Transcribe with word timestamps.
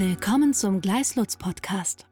Willkommen 0.00 0.54
zum 0.54 0.80
Gleislutz 0.80 1.36
Podcast. 1.36 2.06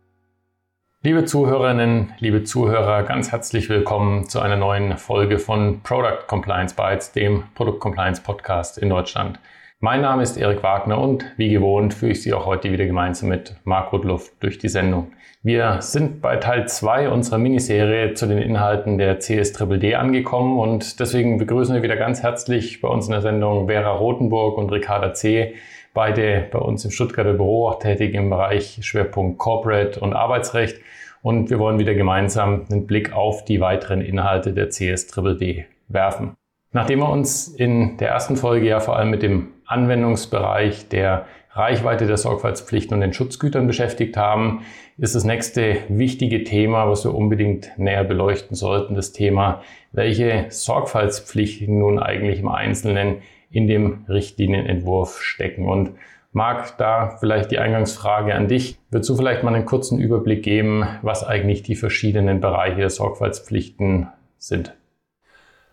Liebe 1.00 1.24
Zuhörerinnen, 1.24 2.12
liebe 2.18 2.44
Zuhörer, 2.44 3.02
ganz 3.02 3.32
herzlich 3.32 3.70
willkommen 3.70 4.28
zu 4.28 4.40
einer 4.40 4.56
neuen 4.56 4.98
Folge 4.98 5.38
von 5.38 5.82
Product 5.82 6.26
Compliance 6.26 6.74
Bytes, 6.74 7.12
dem 7.12 7.44
Produkt 7.54 7.80
Compliance 7.80 8.22
Podcast 8.22 8.76
in 8.76 8.90
Deutschland. 8.90 9.40
Mein 9.80 10.02
Name 10.02 10.22
ist 10.22 10.36
Erik 10.36 10.62
Wagner 10.62 11.00
und 11.00 11.24
wie 11.38 11.48
gewohnt 11.48 11.94
führe 11.94 12.12
ich 12.12 12.22
Sie 12.22 12.34
auch 12.34 12.44
heute 12.44 12.70
wieder 12.70 12.84
gemeinsam 12.84 13.30
mit 13.30 13.56
Marc 13.64 13.90
Rudluft 13.90 14.34
durch 14.42 14.58
die 14.58 14.68
Sendung. 14.68 15.12
Wir 15.42 15.80
sind 15.80 16.20
bei 16.20 16.36
Teil 16.36 16.68
2 16.68 17.08
unserer 17.08 17.38
Miniserie 17.38 18.12
zu 18.12 18.26
den 18.26 18.36
Inhalten 18.36 18.98
der 18.98 19.18
CSDD 19.18 19.94
angekommen 19.94 20.58
und 20.58 21.00
deswegen 21.00 21.38
begrüßen 21.38 21.74
wir 21.74 21.82
wieder 21.82 21.96
ganz 21.96 22.22
herzlich 22.22 22.82
bei 22.82 22.88
uns 22.88 23.06
in 23.06 23.12
der 23.12 23.22
Sendung 23.22 23.66
Vera 23.66 23.92
Rothenburg 23.92 24.58
und 24.58 24.70
Ricarda 24.70 25.14
C., 25.14 25.54
beide 25.94 26.46
bei 26.50 26.58
uns 26.58 26.84
im 26.84 26.90
Stuttgarter 26.90 27.34
Büro 27.34 27.68
auch 27.68 27.78
tätig 27.78 28.14
im 28.14 28.30
Bereich 28.30 28.78
Schwerpunkt 28.82 29.38
Corporate 29.38 30.00
und 30.00 30.12
Arbeitsrecht 30.12 30.80
und 31.22 31.50
wir 31.50 31.58
wollen 31.58 31.78
wieder 31.78 31.94
gemeinsam 31.94 32.66
einen 32.70 32.86
Blick 32.86 33.12
auf 33.12 33.44
die 33.44 33.60
weiteren 33.60 34.00
Inhalte 34.00 34.52
der 34.52 34.70
CSDD 34.70 35.66
werfen. 35.88 36.36
Nachdem 36.72 37.00
wir 37.00 37.08
uns 37.08 37.48
in 37.48 37.96
der 37.96 38.10
ersten 38.10 38.36
Folge 38.36 38.68
ja 38.68 38.80
vor 38.80 38.96
allem 38.96 39.10
mit 39.10 39.22
dem 39.22 39.48
Anwendungsbereich 39.66 40.88
der 40.88 41.26
Reichweite 41.52 42.06
der 42.06 42.18
Sorgfaltspflichten 42.18 42.94
und 42.94 43.00
den 43.00 43.12
Schutzgütern 43.12 43.66
beschäftigt 43.66 44.16
haben, 44.16 44.62
ist 44.96 45.14
das 45.14 45.24
nächste 45.24 45.78
wichtige 45.88 46.44
Thema, 46.44 46.88
was 46.88 47.04
wir 47.04 47.14
unbedingt 47.14 47.72
näher 47.78 48.04
beleuchten 48.04 48.54
sollten, 48.54 48.94
das 48.94 49.12
Thema, 49.12 49.62
welche 49.92 50.46
Sorgfaltspflichten 50.50 51.78
nun 51.78 51.98
eigentlich 51.98 52.40
im 52.40 52.48
Einzelnen 52.48 53.16
in 53.50 53.66
dem 53.66 54.04
Richtlinienentwurf 54.08 55.20
stecken. 55.20 55.68
Und 55.68 55.92
Marc, 56.32 56.76
da 56.78 57.16
vielleicht 57.18 57.50
die 57.50 57.58
Eingangsfrage 57.58 58.34
an 58.34 58.48
dich. 58.48 58.78
Würdest 58.90 59.08
du 59.10 59.16
vielleicht 59.16 59.42
mal 59.42 59.54
einen 59.54 59.64
kurzen 59.64 59.98
Überblick 59.98 60.42
geben, 60.42 60.84
was 61.02 61.24
eigentlich 61.24 61.62
die 61.62 61.74
verschiedenen 61.74 62.40
Bereiche 62.40 62.76
der 62.76 62.90
Sorgfaltspflichten 62.90 64.08
sind? 64.36 64.74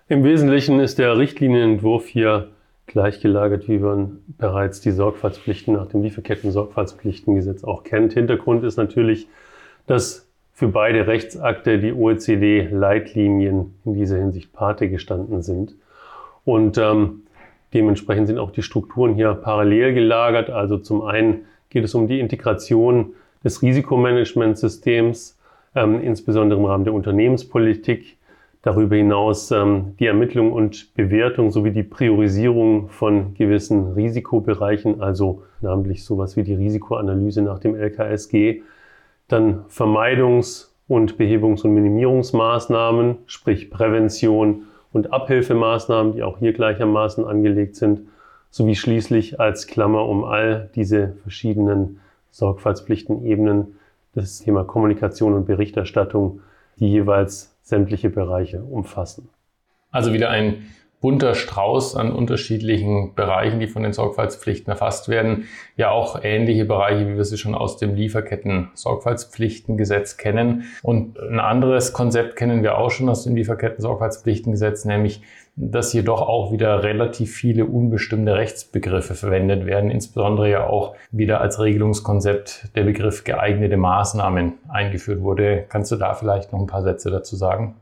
Im 0.07 0.23
Wesentlichen 0.23 0.79
ist 0.79 0.97
der 0.97 1.17
Richtlinienentwurf 1.17 2.07
hier 2.07 2.49
gleichgelagert, 2.87 3.67
wie 3.67 3.79
man 3.79 4.19
bereits 4.37 4.79
die 4.79 4.91
Sorgfaltspflichten 4.91 5.73
nach 5.73 5.87
dem 5.87 6.03
Lieferketten-Sorgfaltspflichtengesetz 6.03 7.63
auch 7.63 7.83
kennt. 7.83 8.13
Hintergrund 8.13 8.63
ist 8.63 8.77
natürlich, 8.77 9.27
dass 9.87 10.29
für 10.53 10.67
beide 10.67 11.07
Rechtsakte 11.07 11.79
die 11.79 11.91
OECD-Leitlinien 11.91 13.73
in 13.83 13.93
dieser 13.93 14.17
Hinsicht 14.17 14.53
Pate 14.53 14.89
gestanden 14.89 15.41
sind. 15.41 15.75
Und 16.45 16.77
ähm, 16.77 17.24
dementsprechend 17.75 18.27
sind 18.27 18.39
auch 18.39 18.51
die 18.51 18.63
Strukturen 18.63 19.13
hier 19.13 19.35
parallel 19.35 19.93
gelagert. 19.93 20.49
Also 20.49 20.77
zum 20.77 21.03
einen 21.03 21.45
geht 21.69 21.83
es 21.83 21.93
um 21.93 22.07
die 22.07 22.19
Integration 22.19 23.13
des 23.43 23.61
Risikomanagementsystems, 23.61 25.37
ähm, 25.75 26.01
insbesondere 26.01 26.59
im 26.59 26.65
Rahmen 26.65 26.85
der 26.85 26.93
Unternehmenspolitik 26.93 28.17
Darüber 28.65 28.95
hinaus 28.95 29.51
ähm, 29.51 29.93
die 29.99 30.07
Ermittlung 30.07 30.51
und 30.51 30.95
Bewertung 30.95 31.51
sowie 31.51 31.69
die 31.69 31.83
Priorisierung 31.83 32.89
von 32.89 33.35
gewissen 33.35 33.93
Risikobereichen, 33.93 35.01
also 35.01 35.43
namentlich 35.61 36.03
sowas 36.03 36.35
wie 36.35 36.41
die 36.41 36.55
Risikoanalyse 36.55 37.43
nach 37.43 37.59
dem 37.59 37.75
LKSG, 37.75 38.63
dann 39.27 39.65
Vermeidungs- 39.69 40.69
und 40.87 41.19
Behebungs- 41.19 41.63
und 41.63 41.75
Minimierungsmaßnahmen, 41.75 43.19
sprich 43.27 43.69
Prävention 43.69 44.63
und 44.95 45.11
Abhilfemaßnahmen, 45.11 46.13
die 46.13 46.23
auch 46.23 46.39
hier 46.39 46.53
gleichermaßen 46.53 47.25
angelegt 47.25 47.75
sind, 47.75 48.07
sowie 48.49 48.75
schließlich 48.75 49.41
als 49.41 49.67
Klammer 49.67 50.07
um 50.07 50.23
all 50.23 50.69
diese 50.73 51.17
verschiedenen 51.21 51.99
Sorgfaltspflichtenebenen 52.31 53.77
das 54.13 54.39
Thema 54.39 54.63
Kommunikation 54.63 55.33
und 55.33 55.47
Berichterstattung, 55.47 56.39
die 56.79 56.89
jeweils 56.89 57.53
sämtliche 57.61 58.09
Bereiche 58.09 58.63
umfassen. 58.63 59.27
Also 59.91 60.13
wieder 60.13 60.29
ein 60.29 60.65
bunter 61.01 61.35
Strauß 61.35 61.95
an 61.95 62.11
unterschiedlichen 62.11 63.13
Bereichen, 63.13 63.59
die 63.59 63.67
von 63.67 63.83
den 63.83 63.93
Sorgfaltspflichten 63.93 64.71
erfasst 64.71 65.07
werden. 65.07 65.43
Ja, 65.77 65.91
auch 65.91 66.23
ähnliche 66.23 66.65
Bereiche, 66.65 67.07
wie 67.07 67.15
wir 67.15 67.25
sie 67.25 67.37
schon 67.37 67.53
aus 67.53 67.77
dem 67.77 67.93
Lieferketten-Sorgfaltspflichtengesetz 67.95 70.17
kennen. 70.17 70.63
Und 70.81 71.19
ein 71.19 71.39
anderes 71.39 71.93
Konzept 71.93 72.35
kennen 72.35 72.63
wir 72.63 72.79
auch 72.79 72.89
schon 72.89 73.07
aus 73.07 73.23
dem 73.23 73.35
Lieferketten-Sorgfaltspflichtengesetz, 73.35 74.85
nämlich, 74.85 75.21
dass 75.55 75.91
hier 75.91 76.01
doch 76.03 76.21
auch 76.21 76.51
wieder 76.51 76.83
relativ 76.83 77.35
viele 77.35 77.65
unbestimmte 77.65 78.35
Rechtsbegriffe 78.35 79.13
verwendet 79.13 79.67
werden, 79.67 79.91
insbesondere 79.91 80.49
ja 80.49 80.65
auch 80.65 80.95
wieder 81.11 81.39
als 81.39 81.59
Regelungskonzept 81.59 82.75
der 82.75 82.83
Begriff 82.83 83.23
geeignete 83.23 83.77
Maßnahmen 83.77 84.53
eingeführt 84.67 85.21
wurde. 85.21 85.65
Kannst 85.69 85.91
du 85.91 85.97
da 85.97 86.13
vielleicht 86.13 86.51
noch 86.51 86.59
ein 86.59 86.67
paar 86.67 86.81
Sätze 86.81 87.11
dazu 87.11 87.35
sagen? 87.35 87.75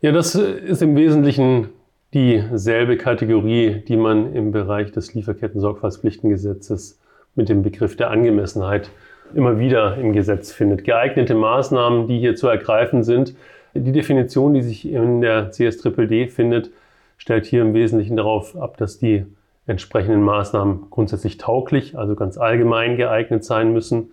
Ja, 0.00 0.12
das 0.12 0.34
ist 0.34 0.80
im 0.80 0.96
Wesentlichen 0.96 1.68
dieselbe 2.12 2.96
Kategorie, 2.96 3.82
die 3.86 3.96
man 3.96 4.34
im 4.34 4.50
Bereich 4.52 4.90
des 4.92 5.14
Lieferketten-Sorgfaltspflichtengesetzes 5.14 6.98
mit 7.36 7.48
dem 7.48 7.62
Begriff 7.62 7.96
der 7.96 8.10
Angemessenheit 8.10 8.90
immer 9.34 9.58
wieder 9.58 9.96
im 9.96 10.12
Gesetz 10.12 10.50
findet. 10.50 10.84
Geeignete 10.84 11.34
Maßnahmen, 11.34 12.08
die 12.08 12.18
hier 12.18 12.34
zu 12.34 12.48
ergreifen 12.48 13.04
sind. 13.04 13.34
Die 13.74 13.92
Definition, 13.92 14.54
die 14.54 14.62
sich 14.62 14.90
in 14.90 15.20
der 15.20 15.52
CSDD 15.52 16.26
findet, 16.26 16.70
stellt 17.16 17.46
hier 17.46 17.62
im 17.62 17.74
Wesentlichen 17.74 18.16
darauf 18.16 18.56
ab, 18.56 18.76
dass 18.76 18.98
die 18.98 19.24
entsprechenden 19.66 20.22
Maßnahmen 20.22 20.90
grundsätzlich 20.90 21.38
tauglich, 21.38 21.96
also 21.96 22.16
ganz 22.16 22.38
allgemein 22.38 22.96
geeignet 22.96 23.44
sein 23.44 23.72
müssen. 23.72 24.10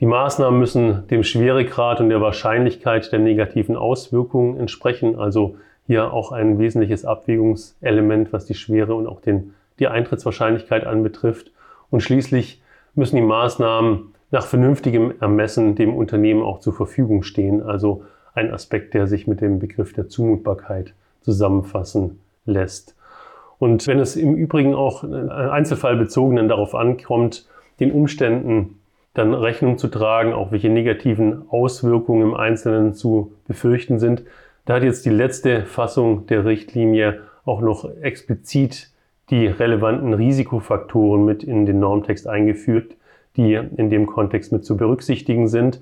Die 0.00 0.06
Maßnahmen 0.06 0.60
müssen 0.60 1.08
dem 1.08 1.22
Schweregrad 1.22 2.00
und 2.00 2.10
der 2.10 2.20
Wahrscheinlichkeit 2.20 3.10
der 3.10 3.20
negativen 3.20 3.76
Auswirkungen 3.76 4.58
entsprechen, 4.58 5.18
also 5.18 5.56
hier 5.86 6.12
auch 6.12 6.32
ein 6.32 6.58
wesentliches 6.58 7.04
Abwägungselement, 7.04 8.32
was 8.32 8.46
die 8.46 8.54
Schwere 8.54 8.94
und 8.94 9.06
auch 9.06 9.20
den, 9.20 9.54
die 9.78 9.88
Eintrittswahrscheinlichkeit 9.88 10.86
anbetrifft. 10.86 11.50
Und 11.90 12.00
schließlich 12.02 12.62
müssen 12.94 13.16
die 13.16 13.22
Maßnahmen 13.22 14.14
nach 14.30 14.46
vernünftigem 14.46 15.14
Ermessen 15.20 15.76
dem 15.76 15.94
Unternehmen 15.94 16.42
auch 16.42 16.60
zur 16.60 16.72
Verfügung 16.72 17.22
stehen. 17.22 17.62
Also 17.62 18.02
ein 18.34 18.52
Aspekt, 18.52 18.94
der 18.94 19.06
sich 19.06 19.26
mit 19.26 19.40
dem 19.40 19.58
Begriff 19.58 19.92
der 19.92 20.08
Zumutbarkeit 20.08 20.92
zusammenfassen 21.22 22.18
lässt. 22.44 22.94
Und 23.58 23.86
wenn 23.86 24.00
es 24.00 24.16
im 24.16 24.34
Übrigen 24.34 24.74
auch 24.74 25.04
einzelfallbezogenen 25.04 26.48
darauf 26.48 26.74
ankommt, 26.74 27.46
den 27.80 27.92
Umständen 27.92 28.80
dann 29.14 29.32
Rechnung 29.32 29.78
zu 29.78 29.88
tragen, 29.88 30.34
auch 30.34 30.52
welche 30.52 30.68
negativen 30.68 31.48
Auswirkungen 31.48 32.22
im 32.22 32.34
Einzelnen 32.34 32.92
zu 32.92 33.32
befürchten 33.48 33.98
sind, 33.98 34.24
da 34.66 34.74
hat 34.74 34.82
jetzt 34.82 35.06
die 35.06 35.10
letzte 35.10 35.64
Fassung 35.64 36.26
der 36.26 36.44
Richtlinie 36.44 37.20
auch 37.44 37.60
noch 37.60 37.88
explizit 38.02 38.90
die 39.30 39.46
relevanten 39.46 40.12
Risikofaktoren 40.12 41.24
mit 41.24 41.42
in 41.42 41.66
den 41.66 41.80
Normtext 41.80 42.28
eingeführt, 42.28 42.94
die 43.36 43.54
in 43.54 43.90
dem 43.90 44.06
Kontext 44.06 44.52
mit 44.52 44.64
zu 44.64 44.76
berücksichtigen 44.76 45.48
sind. 45.48 45.80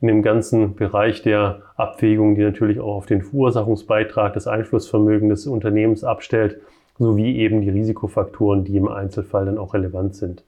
Und 0.00 0.08
im 0.08 0.22
ganzen 0.22 0.76
Bereich 0.76 1.22
der 1.22 1.62
Abwägung, 1.76 2.34
die 2.34 2.42
natürlich 2.42 2.80
auch 2.80 2.96
auf 2.96 3.06
den 3.06 3.22
Verursachungsbeitrag, 3.22 4.32
das 4.32 4.46
Einflussvermögen 4.46 5.28
des 5.28 5.46
Unternehmens 5.46 6.04
abstellt, 6.04 6.60
sowie 6.98 7.36
eben 7.36 7.60
die 7.60 7.70
Risikofaktoren, 7.70 8.64
die 8.64 8.76
im 8.76 8.88
Einzelfall 8.88 9.46
dann 9.46 9.58
auch 9.58 9.74
relevant 9.74 10.14
sind. 10.14 10.42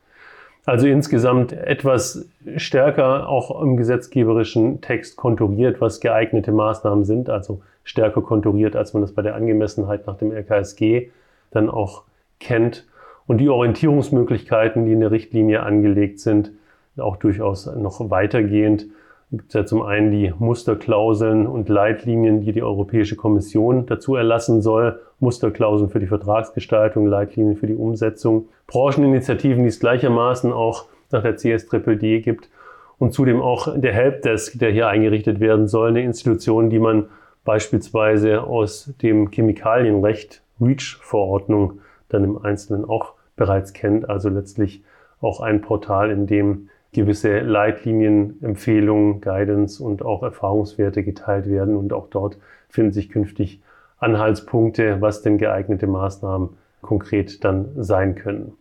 Also 0.64 0.87
insgesamt 0.87 1.53
etwas 1.53 2.28
stärker 2.56 3.28
auch 3.28 3.60
im 3.60 3.76
gesetzgeberischen 3.76 4.81
Text 4.81 5.16
konturiert, 5.16 5.81
was 5.81 6.00
geeignete 6.00 6.53
Maßnahmen 6.53 7.04
sind, 7.04 7.28
also 7.28 7.60
stärker 7.84 8.22
konturiert, 8.22 8.76
als 8.76 8.94
man 8.94 9.03
das 9.03 9.12
bei 9.12 9.22
der 9.22 9.34
Angemessenheit 9.34 10.06
nach 10.06 10.16
dem 10.16 10.32
LKSG 10.32 11.10
dann 11.50 11.69
auch 11.69 12.04
kennt. 12.41 12.87
Und 13.26 13.38
die 13.38 13.48
Orientierungsmöglichkeiten, 13.48 14.87
die 14.87 14.93
in 14.93 15.00
der 15.00 15.11
Richtlinie 15.11 15.62
angelegt 15.62 16.20
sind, 16.20 16.52
auch 16.96 17.17
durchaus 17.17 17.67
noch 17.67 18.11
weitergehend 18.11 18.87
gibt 19.32 19.49
es 19.49 19.55
ja 19.55 19.64
zum 19.64 19.81
einen 19.81 20.11
die 20.11 20.32
Musterklauseln 20.38 21.46
und 21.46 21.70
Leitlinien, 21.70 22.43
die 22.43 22.52
die 22.52 22.62
Europäische 22.62 23.17
Kommission 23.17 23.87
dazu 23.87 24.14
erlassen 24.14 24.61
soll. 24.61 25.00
Musterklauseln 25.20 25.88
für 25.88 26.00
die 26.00 26.06
Vertragsgestaltung, 26.06 27.06
Leitlinien 27.06 27.56
für 27.56 27.67
die 27.67 27.75
Umsetzung. 27.75 28.49
Brancheninitiativen, 28.67 29.62
die 29.62 29.70
es 29.70 29.81
gleichermaßen 29.81 30.52
auch 30.52 30.85
nach 31.11 31.23
der 31.23 31.38
CSDD 31.38 32.20
gibt. 32.20 32.50
Und 32.99 33.14
zudem 33.14 33.40
auch 33.40 33.75
der 33.75 33.94
Helpdesk, 33.94 34.58
der 34.58 34.70
hier 34.70 34.88
eingerichtet 34.88 35.40
werden 35.40 35.67
soll. 35.67 35.88
Eine 35.88 36.02
Institution, 36.02 36.69
die 36.69 36.78
man 36.78 37.06
beispielsweise 37.44 38.43
aus 38.43 38.93
dem 39.03 39.31
Chemikalienrecht, 39.31 40.43
REACH-Verordnung, 40.61 41.81
dann 42.09 42.25
im 42.25 42.39
Einzelnen 42.39 42.85
auch 42.85 43.15
bereits 43.37 43.73
kennt. 43.73 44.09
Also 44.09 44.29
letztlich 44.29 44.83
auch 45.21 45.41
ein 45.41 45.61
Portal, 45.61 46.11
in 46.11 46.27
dem 46.27 46.69
gewisse 46.93 47.41
Leitlinien, 47.41 48.43
Empfehlungen, 48.43 49.21
Guidance 49.21 49.83
und 49.83 50.05
auch 50.05 50.23
Erfahrungswerte 50.23 51.03
geteilt 51.03 51.49
werden. 51.49 51.77
Und 51.77 51.93
auch 51.93 52.09
dort 52.09 52.39
finden 52.69 52.93
sich 52.93 53.09
künftig 53.09 53.62
Anhaltspunkte, 53.99 55.00
was 55.00 55.23
denn 55.23 55.38
geeignete 55.38 55.87
Maßnahmen 55.87 56.50
konkret 56.83 57.45
dann 57.45 57.71
sein 57.77 58.15
können. 58.15 58.53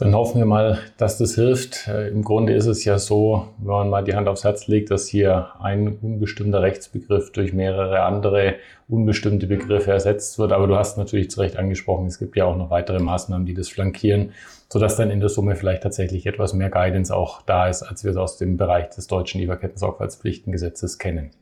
Dann 0.00 0.14
hoffen 0.14 0.38
wir 0.38 0.46
mal, 0.46 0.78
dass 0.96 1.18
das 1.18 1.34
hilft. 1.34 1.86
Äh, 1.86 2.08
Im 2.08 2.24
Grunde 2.24 2.54
ist 2.54 2.64
es 2.64 2.86
ja 2.86 2.98
so, 2.98 3.48
wenn 3.58 3.66
man 3.66 3.90
mal 3.90 4.02
die 4.02 4.14
Hand 4.14 4.28
aufs 4.28 4.44
Herz 4.44 4.66
legt, 4.66 4.90
dass 4.90 5.06
hier 5.06 5.48
ein 5.60 5.98
unbestimmter 6.00 6.62
Rechtsbegriff 6.62 7.32
durch 7.32 7.52
mehrere 7.52 8.00
andere 8.00 8.54
unbestimmte 8.88 9.46
Begriffe 9.46 9.90
ersetzt 9.90 10.38
wird. 10.38 10.52
Aber 10.52 10.66
du 10.66 10.76
hast 10.76 10.96
natürlich 10.96 11.30
zu 11.30 11.40
Recht 11.40 11.58
angesprochen, 11.58 12.06
es 12.06 12.18
gibt 12.18 12.34
ja 12.34 12.46
auch 12.46 12.56
noch 12.56 12.70
weitere 12.70 12.98
Maßnahmen, 12.98 13.44
die 13.44 13.52
das 13.52 13.68
flankieren, 13.68 14.32
sodass 14.70 14.96
dann 14.96 15.10
in 15.10 15.20
der 15.20 15.28
Summe 15.28 15.54
vielleicht 15.54 15.82
tatsächlich 15.82 16.24
etwas 16.24 16.54
mehr 16.54 16.70
Guidance 16.70 17.14
auch 17.14 17.42
da 17.42 17.68
ist, 17.68 17.82
als 17.82 18.02
wir 18.02 18.12
es 18.12 18.16
aus 18.16 18.38
dem 18.38 18.56
Bereich 18.56 18.88
des 18.88 19.06
deutschen 19.06 19.38
Lieferketten-Sorgfaltspflichtengesetzes 19.42 20.96
kennen. 20.96 21.32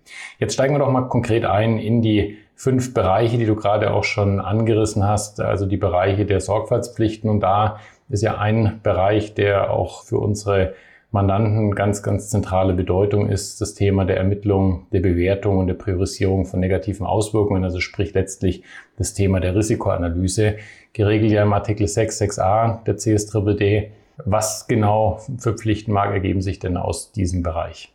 Jetzt 0.40 0.55
steigen 0.55 0.75
wir 0.75 0.81
doch 0.81 0.90
mal 0.90 1.02
konkret 1.02 1.44
ein 1.44 1.78
in 1.78 2.02
die 2.02 2.38
fünf 2.56 2.93
Bereiche, 2.93 3.38
die 3.38 3.46
du 3.46 3.55
gerade 3.55 3.93
auch 3.93 4.02
schon 4.02 4.40
angerissen 4.40 5.06
hast, 5.06 5.40
also 5.40 5.64
die 5.64 5.76
Bereiche 5.76 6.26
der 6.26 6.40
Sorgfaltspflichten. 6.40 7.31
Und 7.31 7.38
da 7.38 7.78
ist 8.08 8.22
ja 8.22 8.38
ein 8.38 8.81
Bereich, 8.82 9.34
der 9.34 9.70
auch 9.70 10.05
für 10.05 10.19
unsere 10.19 10.75
Mandanten 11.10 11.75
ganz, 11.75 12.02
ganz 12.02 12.28
zentrale 12.28 12.75
Bedeutung 12.75 13.31
ist 13.31 13.62
das 13.62 13.75
Thema 13.75 14.05
der 14.05 14.19
Ermittlung, 14.19 14.87
der 14.93 15.00
Bewertung 15.00 15.56
und 15.56 15.66
der 15.66 15.75
Priorisierung 15.75 16.44
von 16.44 16.60
negativen 16.60 17.06
Auswirkungen, 17.06 17.64
also 17.64 17.81
sprich 17.81 18.12
letztlich 18.12 18.62
das 18.99 19.14
Thema 19.14 19.40
der 19.40 19.56
Risikoanalyse, 19.56 20.56
geregelt 20.93 21.32
ja 21.32 21.43
im 21.44 21.52
Artikel 21.55 21.88
6, 21.88 22.20
6a 22.20 22.84
der 22.84 22.99
CSDD. 22.99 23.93
Was 24.25 24.66
genau 24.66 25.20
für 25.38 25.55
Pflichten 25.55 25.93
mag 25.93 26.12
ergeben 26.12 26.43
sich 26.43 26.58
denn 26.58 26.76
aus 26.76 27.12
diesem 27.12 27.43
Bereich? 27.43 27.94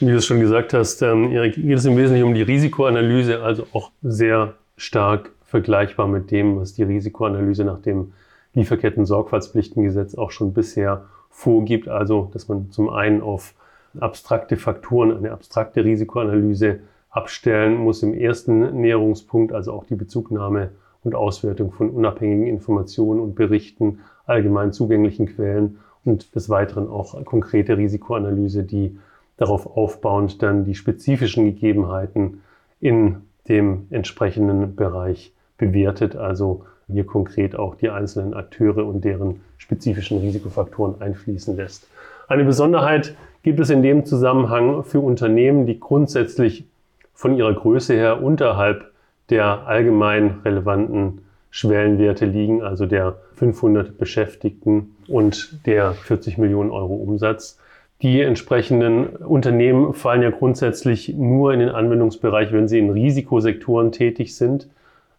Wie 0.00 0.06
du 0.06 0.16
es 0.16 0.26
schon 0.26 0.40
gesagt 0.40 0.74
hast, 0.74 1.00
ähm, 1.02 1.30
Erik, 1.30 1.54
geht 1.54 1.78
es 1.78 1.84
im 1.84 1.96
Wesentlichen 1.96 2.26
um 2.26 2.34
die 2.34 2.42
Risikoanalyse, 2.42 3.40
also 3.42 3.66
auch 3.72 3.90
sehr 4.02 4.54
stark 4.76 5.30
vergleichbar 5.44 6.08
mit 6.08 6.30
dem, 6.30 6.58
was 6.58 6.74
die 6.74 6.82
Risikoanalyse 6.82 7.64
nach 7.64 7.80
dem 7.80 8.12
Lieferketten-Sorgfaltspflichtengesetz 8.54 10.14
auch 10.14 10.30
schon 10.30 10.52
bisher 10.52 11.04
vorgibt. 11.30 11.88
Also, 11.88 12.30
dass 12.32 12.48
man 12.48 12.70
zum 12.70 12.88
einen 12.90 13.20
auf 13.20 13.54
abstrakte 13.98 14.56
Faktoren, 14.56 15.16
eine 15.16 15.32
abstrakte 15.32 15.84
Risikoanalyse 15.84 16.80
abstellen 17.10 17.76
muss 17.76 18.02
im 18.02 18.12
ersten 18.12 18.80
Näherungspunkt, 18.80 19.52
also 19.52 19.72
auch 19.72 19.84
die 19.84 19.94
Bezugnahme 19.94 20.70
und 21.04 21.14
Auswertung 21.14 21.70
von 21.70 21.90
unabhängigen 21.90 22.46
Informationen 22.46 23.20
und 23.20 23.34
Berichten, 23.34 24.00
allgemein 24.26 24.72
zugänglichen 24.72 25.26
Quellen 25.26 25.78
und 26.04 26.34
des 26.34 26.48
Weiteren 26.48 26.88
auch 26.88 27.24
konkrete 27.24 27.76
Risikoanalyse, 27.76 28.64
die 28.64 28.98
darauf 29.36 29.76
aufbauend 29.76 30.42
dann 30.42 30.64
die 30.64 30.74
spezifischen 30.74 31.44
Gegebenheiten 31.44 32.42
in 32.80 33.18
dem 33.48 33.86
entsprechenden 33.90 34.74
Bereich 34.74 35.32
bewertet, 35.56 36.16
also 36.16 36.64
hier 36.88 37.04
konkret 37.06 37.56
auch 37.56 37.74
die 37.74 37.88
einzelnen 37.88 38.34
Akteure 38.34 38.84
und 38.84 39.04
deren 39.04 39.40
spezifischen 39.58 40.18
Risikofaktoren 40.18 41.00
einfließen 41.00 41.56
lässt. 41.56 41.86
Eine 42.28 42.44
Besonderheit 42.44 43.14
gibt 43.42 43.60
es 43.60 43.70
in 43.70 43.82
dem 43.82 44.04
Zusammenhang 44.04 44.84
für 44.84 45.00
Unternehmen, 45.00 45.66
die 45.66 45.78
grundsätzlich 45.80 46.64
von 47.12 47.36
ihrer 47.36 47.54
Größe 47.54 47.94
her 47.94 48.22
unterhalb 48.22 48.90
der 49.30 49.66
allgemein 49.66 50.40
relevanten 50.44 51.22
Schwellenwerte 51.50 52.26
liegen, 52.26 52.62
also 52.62 52.84
der 52.84 53.16
500 53.36 53.96
Beschäftigten 53.96 54.96
und 55.08 55.66
der 55.66 55.92
40 55.92 56.36
Millionen 56.36 56.70
Euro 56.70 56.94
Umsatz. 56.94 57.58
Die 58.02 58.20
entsprechenden 58.20 59.06
Unternehmen 59.06 59.94
fallen 59.94 60.22
ja 60.22 60.30
grundsätzlich 60.30 61.14
nur 61.16 61.52
in 61.52 61.60
den 61.60 61.68
Anwendungsbereich, 61.68 62.52
wenn 62.52 62.68
sie 62.68 62.80
in 62.80 62.90
Risikosektoren 62.90 63.92
tätig 63.92 64.36
sind, 64.36 64.68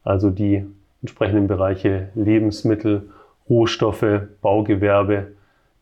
also 0.04 0.30
die 0.30 0.66
entsprechenden 1.06 1.46
Bereiche 1.46 2.10
Lebensmittel, 2.16 3.10
Rohstoffe, 3.48 4.24
Baugewerbe, 4.42 5.28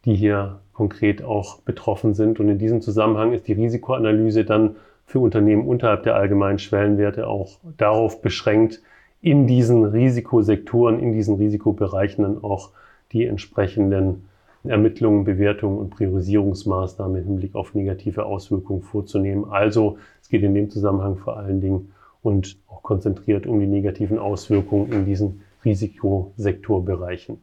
die 0.04 0.16
hier 0.16 0.60
konkret 0.74 1.24
auch 1.24 1.62
betroffen 1.62 2.14
sind. 2.14 2.42
Und 2.42 2.50
in 2.50 2.58
diesem 2.58 2.82
Zusammenhang 2.82 3.32
ist 3.32 3.48
die 3.48 3.54
Risikoanalyse 3.54 4.44
dann 4.44 4.76
für 5.06 5.20
Unternehmen 5.20 5.66
unterhalb 5.66 6.04
der 6.04 6.16
allgemeinen 6.16 6.60
Schwellenwerte 6.60 7.28
auch 7.28 7.60
darauf 7.78 8.22
beschränkt, 8.22 8.82
in 9.22 9.48
diesen 9.48 9.86
Risikosektoren, 9.86 11.00
in 11.00 11.14
diesen 11.14 11.38
Risikobereichen 11.38 12.24
dann 12.26 12.44
auch 12.44 12.72
die 13.14 13.26
entsprechenden 13.26 14.26
Ermittlungen, 14.66 15.24
Bewertungen 15.24 15.78
und 15.78 15.92
Priorisierungsmaßnahmen 15.92 17.22
im 17.22 17.24
Hinblick 17.24 17.56
auf 17.56 17.74
negative 17.76 18.26
Auswirkungen 18.26 18.82
vorzunehmen. 18.82 19.46
Also 19.50 19.98
es 20.22 20.28
geht 20.28 20.44
in 20.44 20.54
dem 20.54 20.70
Zusammenhang 20.70 21.16
vor 21.16 21.38
allen 21.38 21.62
Dingen 21.62 21.93
und 22.24 22.58
auch 22.68 22.82
konzentriert 22.82 23.46
um 23.46 23.60
die 23.60 23.68
negativen 23.68 24.18
Auswirkungen 24.18 24.92
in 24.92 25.06
diesen 25.06 25.42
Risikosektorbereichen. 25.64 27.38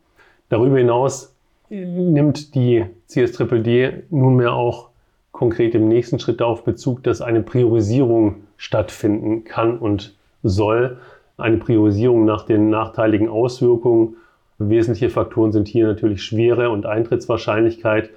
Darüber 0.49 0.79
hinaus 0.79 1.35
nimmt 1.69 2.55
die 2.55 2.85
CSDD 3.07 4.03
nunmehr 4.11 4.55
auch 4.55 4.89
konkret 5.31 5.75
im 5.75 5.87
nächsten 5.89 6.19
Schritt 6.19 6.41
darauf 6.41 6.65
Bezug, 6.65 7.05
dass 7.05 7.21
eine 7.21 7.43
Priorisierung 7.43 8.37
stattfinden 8.57 9.45
kann 9.45 9.79
und 9.79 10.17
soll. 10.43 10.99
Eine 11.37 11.59
Priorisierung 11.59 12.25
nach 12.25 12.45
den 12.45 12.69
nachteiligen 12.69 13.29
Auswirkungen. 13.29 14.17
Wesentliche 14.59 15.09
Faktoren 15.09 15.53
sind 15.53 15.69
hier 15.69 15.87
natürlich 15.87 16.23
Schwere 16.23 16.71
und 16.71 16.85
Eintrittswahrscheinlichkeit. 16.85 18.11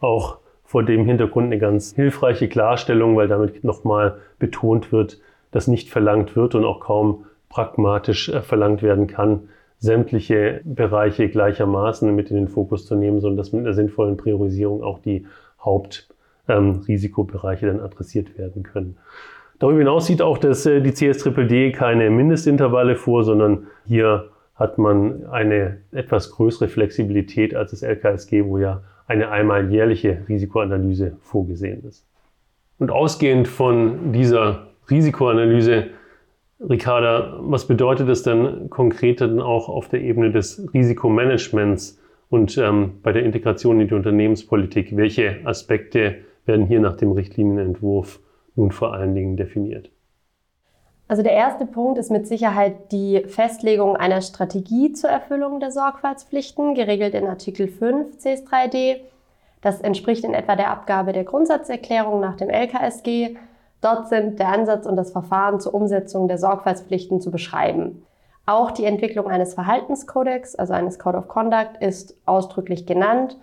Auch 0.00 0.38
vor 0.64 0.84
dem 0.84 1.04
Hintergrund 1.04 1.46
eine 1.46 1.58
ganz 1.58 1.94
hilfreiche 1.94 2.48
Klarstellung, 2.48 3.16
weil 3.16 3.28
damit 3.28 3.64
nochmal 3.64 4.18
betont 4.38 4.92
wird, 4.92 5.20
das 5.50 5.66
nicht 5.66 5.90
verlangt 5.90 6.36
wird 6.36 6.54
und 6.54 6.64
auch 6.64 6.80
kaum 6.80 7.24
pragmatisch 7.48 8.28
äh, 8.28 8.42
verlangt 8.42 8.82
werden 8.82 9.06
kann, 9.06 9.48
sämtliche 9.78 10.60
Bereiche 10.64 11.28
gleichermaßen 11.28 12.14
mit 12.14 12.30
in 12.30 12.36
den 12.36 12.48
Fokus 12.48 12.86
zu 12.86 12.94
nehmen, 12.94 13.20
sondern 13.20 13.38
dass 13.38 13.52
mit 13.52 13.64
einer 13.64 13.74
sinnvollen 13.74 14.16
Priorisierung 14.16 14.82
auch 14.82 15.00
die 15.00 15.26
Hauptrisikobereiche 15.64 17.66
ähm, 17.66 17.78
dann 17.78 17.84
adressiert 17.84 18.38
werden 18.38 18.62
können. 18.62 18.96
Darüber 19.58 19.78
hinaus 19.78 20.06
sieht 20.06 20.22
auch 20.22 20.38
das, 20.38 20.64
äh, 20.66 20.80
die 20.80 20.94
CSDD 20.94 21.72
keine 21.72 22.10
Mindestintervalle 22.10 22.96
vor, 22.96 23.24
sondern 23.24 23.66
hier 23.86 24.28
hat 24.54 24.78
man 24.78 25.26
eine 25.26 25.78
etwas 25.92 26.30
größere 26.32 26.68
Flexibilität 26.68 27.54
als 27.54 27.70
das 27.70 27.82
LKSG, 27.82 28.44
wo 28.44 28.58
ja 28.58 28.82
eine 29.06 29.30
einmal 29.30 29.72
jährliche 29.72 30.22
Risikoanalyse 30.28 31.16
vorgesehen 31.22 31.82
ist. 31.84 32.04
Und 32.78 32.90
ausgehend 32.90 33.48
von 33.48 34.12
dieser 34.12 34.69
Risikoanalyse. 34.90 35.88
Ricarda, 36.60 37.38
was 37.40 37.66
bedeutet 37.66 38.08
das 38.08 38.22
denn 38.22 38.68
konkret 38.68 39.20
dann 39.20 39.40
auch 39.40 39.68
auf 39.68 39.88
der 39.88 40.02
Ebene 40.02 40.30
des 40.30 40.68
Risikomanagements 40.74 41.98
und 42.28 42.58
ähm, 42.58 43.00
bei 43.02 43.12
der 43.12 43.24
Integration 43.24 43.80
in 43.80 43.88
die 43.88 43.94
Unternehmenspolitik? 43.94 44.94
Welche 44.96 45.38
Aspekte 45.44 46.16
werden 46.44 46.66
hier 46.66 46.80
nach 46.80 46.96
dem 46.96 47.12
Richtlinienentwurf 47.12 48.20
nun 48.56 48.72
vor 48.72 48.92
allen 48.92 49.14
Dingen 49.14 49.36
definiert? 49.36 49.90
Also 51.08 51.24
der 51.24 51.32
erste 51.32 51.66
Punkt 51.66 51.98
ist 51.98 52.10
mit 52.10 52.28
Sicherheit 52.28 52.92
die 52.92 53.24
Festlegung 53.26 53.96
einer 53.96 54.20
Strategie 54.20 54.92
zur 54.92 55.10
Erfüllung 55.10 55.58
der 55.58 55.72
Sorgfaltspflichten, 55.72 56.74
geregelt 56.74 57.14
in 57.14 57.26
Artikel 57.26 57.66
5 57.66 58.18
CS3D. 58.18 58.98
Das 59.60 59.80
entspricht 59.80 60.24
in 60.24 60.34
etwa 60.34 60.54
der 60.54 60.70
Abgabe 60.70 61.12
der 61.12 61.24
Grundsatzerklärung 61.24 62.20
nach 62.20 62.36
dem 62.36 62.48
LKSG 62.48 63.36
Dort 63.80 64.08
sind 64.08 64.38
der 64.38 64.48
Ansatz 64.48 64.86
und 64.86 64.96
das 64.96 65.12
Verfahren 65.12 65.60
zur 65.60 65.74
Umsetzung 65.74 66.28
der 66.28 66.38
Sorgfaltspflichten 66.38 67.20
zu 67.20 67.30
beschreiben. 67.30 68.02
Auch 68.46 68.70
die 68.70 68.84
Entwicklung 68.84 69.28
eines 69.28 69.54
Verhaltenskodex, 69.54 70.56
also 70.56 70.72
eines 70.72 70.98
Code 70.98 71.18
of 71.18 71.28
Conduct, 71.28 71.76
ist 71.80 72.16
ausdrücklich 72.26 72.84
genannt. 72.84 73.36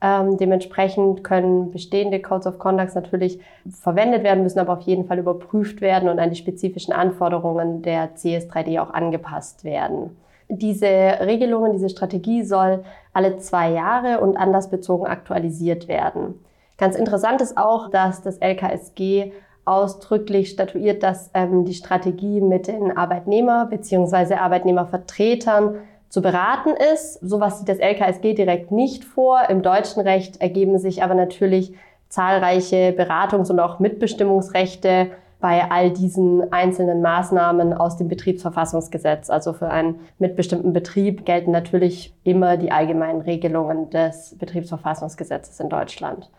Ähm, 0.00 0.36
dementsprechend 0.36 1.22
können 1.22 1.70
bestehende 1.70 2.20
Codes 2.20 2.46
of 2.46 2.58
Conduct 2.58 2.94
natürlich 2.94 3.40
verwendet 3.70 4.22
werden, 4.22 4.42
müssen 4.42 4.58
aber 4.58 4.72
auf 4.72 4.80
jeden 4.80 5.06
Fall 5.06 5.18
überprüft 5.18 5.80
werden 5.80 6.08
und 6.08 6.18
an 6.18 6.30
die 6.30 6.36
spezifischen 6.36 6.92
Anforderungen 6.92 7.82
der 7.82 8.14
CS3D 8.16 8.80
auch 8.80 8.92
angepasst 8.92 9.64
werden. 9.64 10.16
Diese 10.48 10.86
Regelungen, 10.86 11.72
diese 11.72 11.88
Strategie 11.88 12.42
soll 12.42 12.84
alle 13.12 13.38
zwei 13.38 13.70
Jahre 13.70 14.20
und 14.20 14.36
anlassbezogen 14.36 15.06
aktualisiert 15.06 15.88
werden. 15.88 16.44
Ganz 16.76 16.96
interessant 16.96 17.40
ist 17.40 17.56
auch, 17.56 17.88
dass 17.88 18.20
das 18.20 18.38
LKSG 18.38 19.32
ausdrücklich 19.64 20.50
statuiert, 20.50 21.02
dass 21.02 21.30
ähm, 21.34 21.64
die 21.64 21.74
Strategie 21.74 22.40
mit 22.40 22.68
den 22.68 22.96
Arbeitnehmer 22.96 23.66
bzw. 23.66 24.34
Arbeitnehmervertretern 24.34 25.76
zu 26.08 26.22
beraten 26.22 26.70
ist. 26.92 27.14
Sowas 27.20 27.58
sieht 27.58 27.68
das 27.68 27.78
LKSG 27.78 28.34
direkt 28.34 28.70
nicht 28.70 29.04
vor. 29.04 29.48
Im 29.48 29.62
deutschen 29.62 30.02
Recht 30.02 30.40
ergeben 30.40 30.78
sich 30.78 31.02
aber 31.02 31.14
natürlich 31.14 31.74
zahlreiche 32.08 32.94
Beratungs- 32.96 33.50
und 33.50 33.58
auch 33.58 33.80
Mitbestimmungsrechte 33.80 35.10
bei 35.40 35.70
all 35.70 35.90
diesen 35.90 36.52
einzelnen 36.52 37.02
Maßnahmen 37.02 37.74
aus 37.74 37.98
dem 37.98 38.08
Betriebsverfassungsgesetz. 38.08 39.28
Also 39.28 39.52
für 39.52 39.68
einen 39.68 40.00
mitbestimmten 40.18 40.72
Betrieb 40.72 41.26
gelten 41.26 41.50
natürlich 41.50 42.14
immer 42.22 42.56
die 42.56 42.70
allgemeinen 42.70 43.20
Regelungen 43.20 43.90
des 43.90 44.36
Betriebsverfassungsgesetzes 44.38 45.60
in 45.60 45.68
Deutschland. 45.68 46.30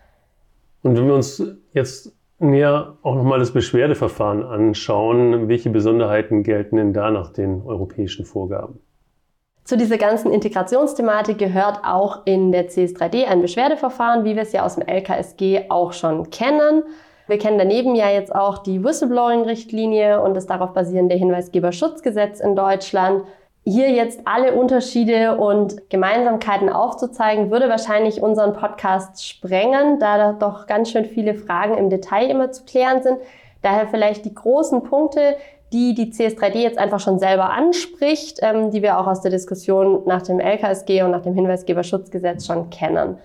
Und 0.81 0.97
wenn 0.97 1.05
wir 1.05 1.13
uns 1.13 1.43
jetzt 1.73 2.14
näher 2.39 2.97
auch 3.01 3.15
nochmal 3.15 3.39
das 3.39 3.51
Beschwerdeverfahren 3.51 4.43
anschauen. 4.43 5.47
Welche 5.47 5.69
Besonderheiten 5.69 6.43
gelten 6.43 6.77
denn 6.77 6.93
da 6.93 7.11
nach 7.11 7.31
den 7.31 7.61
europäischen 7.65 8.25
Vorgaben? 8.25 8.79
Zu 9.63 9.77
dieser 9.77 9.97
ganzen 9.97 10.31
Integrationsthematik 10.31 11.39
gehört 11.39 11.79
auch 11.83 12.21
in 12.25 12.51
der 12.51 12.69
CS3D 12.69 13.25
ein 13.25 13.41
Beschwerdeverfahren, 13.41 14.23
wie 14.23 14.35
wir 14.35 14.43
es 14.43 14.51
ja 14.51 14.63
aus 14.63 14.75
dem 14.75 14.87
LKSG 14.87 15.69
auch 15.69 15.91
schon 15.91 16.29
kennen. 16.29 16.83
Wir 17.27 17.39
kennen 17.39 17.57
daneben 17.57 17.95
ja 17.95 18.11
jetzt 18.11 18.35
auch 18.35 18.59
die 18.59 18.83
Whistleblowing-Richtlinie 18.83 20.21
und 20.21 20.35
das 20.35 20.45
darauf 20.45 20.73
basierende 20.73 21.15
Hinweisgeberschutzgesetz 21.15 22.39
in 22.39 22.55
Deutschland. 22.55 23.23
Hier 23.67 23.89
jetzt 23.89 24.21
alle 24.25 24.53
Unterschiede 24.53 25.37
und 25.37 25.89
Gemeinsamkeiten 25.89 26.69
aufzuzeigen, 26.69 27.49
würde 27.49 27.67
wahrscheinlich 27.67 28.21
unseren 28.21 28.53
Podcast 28.53 29.27
sprengen, 29.27 29.97
da 29.99 30.19
da 30.19 30.33
doch 30.33 30.67
ganz 30.67 30.91
schön 30.91 31.05
viele 31.05 31.33
Fragen 31.33 31.75
im 31.75 31.89
Detail 31.89 32.29
immer 32.29 32.51
zu 32.51 32.63
klären 32.65 33.01
sind. 33.01 33.17
Daher 33.63 33.87
vielleicht 33.87 34.23
die 34.23 34.35
großen 34.35 34.83
Punkte, 34.83 35.35
die 35.73 35.95
die 35.95 36.11
CS3D 36.11 36.59
jetzt 36.59 36.77
einfach 36.77 36.99
schon 36.99 37.17
selber 37.17 37.49
anspricht, 37.49 38.37
ähm, 38.43 38.69
die 38.69 38.83
wir 38.83 38.99
auch 38.99 39.07
aus 39.07 39.21
der 39.21 39.31
Diskussion 39.31 40.03
nach 40.05 40.21
dem 40.21 40.39
LKSG 40.39 41.01
und 41.01 41.09
nach 41.09 41.23
dem 41.23 41.33
Hinweisgeberschutzgesetz 41.33 42.45
schon 42.45 42.69
kennen. 42.69 43.17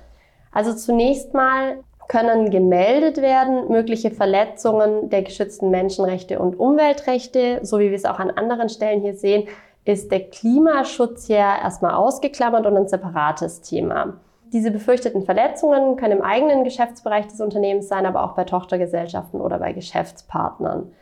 Also 0.53 0.73
zunächst 0.73 1.35
mal 1.35 1.81
können 2.09 2.51
gemeldet 2.51 3.19
werden 3.19 3.69
mögliche 3.69 4.11
Verletzungen 4.11 5.11
der 5.11 5.23
geschützten 5.23 5.69
Menschenrechte 5.71 6.39
und 6.39 6.59
Umweltrechte, 6.59 7.61
so 7.63 7.79
wie 7.79 7.91
wir 7.91 7.97
es 7.97 8.07
auch 8.07 8.19
an 8.19 8.31
anderen 8.31 8.71
Stellen 8.71 9.03
hier 9.03 9.15
sehen, 9.15 9.47
ist 9.93 10.11
der 10.11 10.29
Klimaschutz 10.29 11.29
ja 11.29 11.61
erstmal 11.63 11.95
ausgeklammert 11.95 12.67
und 12.67 12.77
ein 12.77 12.89
separates 12.89 13.61
Thema. 13.61 14.15
Diese 14.53 14.71
befürchteten 14.71 15.23
Verletzungen 15.23 15.97
können 15.97 16.19
im 16.19 16.25
eigenen 16.25 16.65
Geschäftsbereich 16.65 17.29
des 17.29 17.41
Unternehmens 17.41 17.89
sein, 17.89 18.05
aber 18.05 18.25
auch 18.25 18.33
bei 18.33 18.45
Tochtergesellschaften 18.45 19.41
oder 19.41 19.59
bei 19.59 19.73
Geschäftspartnern. 19.73 20.93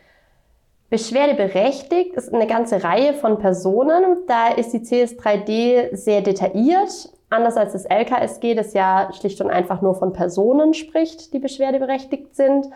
Beschwerdeberechtigt 0.89 2.15
ist 2.15 2.33
eine 2.33 2.47
ganze 2.47 2.83
Reihe 2.83 3.13
von 3.13 3.39
Personen. 3.39 4.17
Da 4.27 4.49
ist 4.49 4.73
die 4.73 4.79
CS3D 4.79 5.95
sehr 5.95 6.21
detailliert, 6.21 7.09
anders 7.29 7.57
als 7.57 7.73
das 7.73 7.85
LKSG, 7.85 8.55
das 8.55 8.73
ja 8.73 9.09
schlicht 9.13 9.39
und 9.41 9.51
einfach 9.51 9.81
nur 9.81 9.95
von 9.95 10.13
Personen 10.13 10.73
spricht, 10.73 11.33
die 11.33 11.39
beschwerdeberechtigt 11.39 12.35
sind. 12.35 12.67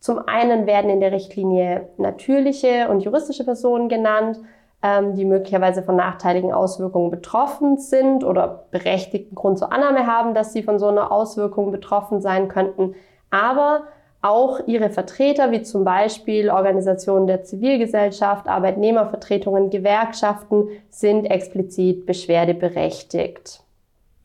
Zum 0.00 0.18
einen 0.28 0.66
werden 0.66 0.90
in 0.90 1.00
der 1.00 1.12
Richtlinie 1.12 1.88
natürliche 1.96 2.88
und 2.88 3.00
juristische 3.00 3.44
Personen 3.44 3.88
genannt, 3.88 4.38
die 4.84 5.24
möglicherweise 5.24 5.82
von 5.82 5.96
nachteiligen 5.96 6.52
Auswirkungen 6.52 7.10
betroffen 7.10 7.76
sind 7.78 8.22
oder 8.22 8.66
berechtigten 8.70 9.34
Grund 9.34 9.58
zur 9.58 9.72
Annahme 9.72 10.06
haben, 10.06 10.32
dass 10.32 10.52
sie 10.52 10.62
von 10.62 10.78
so 10.78 10.86
einer 10.86 11.10
Auswirkung 11.10 11.72
betroffen 11.72 12.20
sein 12.20 12.46
könnten. 12.46 12.94
Aber 13.30 13.84
auch 14.22 14.60
ihre 14.66 14.90
Vertreter, 14.90 15.50
wie 15.50 15.62
zum 15.62 15.84
Beispiel 15.84 16.50
Organisationen 16.50 17.26
der 17.26 17.42
Zivilgesellschaft, 17.42 18.48
Arbeitnehmervertretungen, 18.48 19.70
Gewerkschaften, 19.70 20.68
sind 20.88 21.26
explizit 21.26 22.06
beschwerdeberechtigt. 22.06 23.62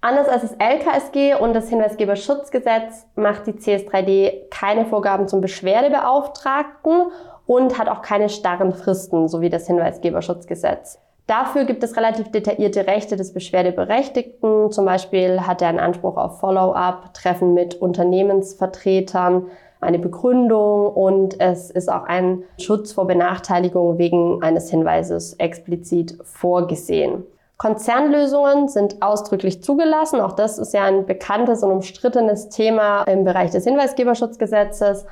Anders 0.03 0.27
als 0.27 0.41
das 0.41 0.53
LKSG 0.53 1.35
und 1.35 1.53
das 1.53 1.69
Hinweisgeberschutzgesetz 1.69 3.05
macht 3.15 3.45
die 3.45 3.53
CS3D 3.53 4.49
keine 4.49 4.85
Vorgaben 4.85 5.27
zum 5.27 5.41
Beschwerdebeauftragten 5.41 7.11
und 7.45 7.77
hat 7.77 7.89
auch 7.89 8.01
keine 8.01 8.29
starren 8.29 8.73
Fristen, 8.73 9.27
so 9.27 9.41
wie 9.41 9.49
das 9.49 9.67
Hinweisgeberschutzgesetz. 9.67 10.99
Dafür 11.27 11.65
gibt 11.65 11.83
es 11.83 11.95
relativ 11.95 12.31
detaillierte 12.31 12.87
Rechte 12.87 13.15
des 13.15 13.33
Beschwerdeberechtigten. 13.33 14.71
Zum 14.71 14.85
Beispiel 14.85 15.41
hat 15.47 15.61
er 15.61 15.69
einen 15.69 15.79
Anspruch 15.79 16.17
auf 16.17 16.39
Follow-up, 16.39 17.13
Treffen 17.13 17.53
mit 17.53 17.75
Unternehmensvertretern, 17.75 19.47
eine 19.79 19.99
Begründung 19.99 20.87
und 20.87 21.39
es 21.39 21.71
ist 21.71 21.91
auch 21.91 22.03
ein 22.03 22.43
Schutz 22.59 22.91
vor 22.91 23.07
Benachteiligung 23.07 23.97
wegen 23.97 24.43
eines 24.43 24.69
Hinweises 24.69 25.33
explizit 25.33 26.17
vorgesehen. 26.23 27.23
Konzernlösungen 27.57 28.67
sind 28.69 29.01
ausdrücklich 29.01 29.63
zugelassen. 29.63 30.19
Auch 30.19 30.33
das 30.33 30.57
ist 30.57 30.73
ja 30.73 30.83
ein 30.83 31.05
bekanntes 31.05 31.63
und 31.63 31.71
umstrittenes 31.71 32.49
Thema 32.49 33.03
im 33.03 33.23
Bereich 33.23 33.51
des 33.51 33.63
Hinweisgeberschutzgesetzes. 33.65 35.05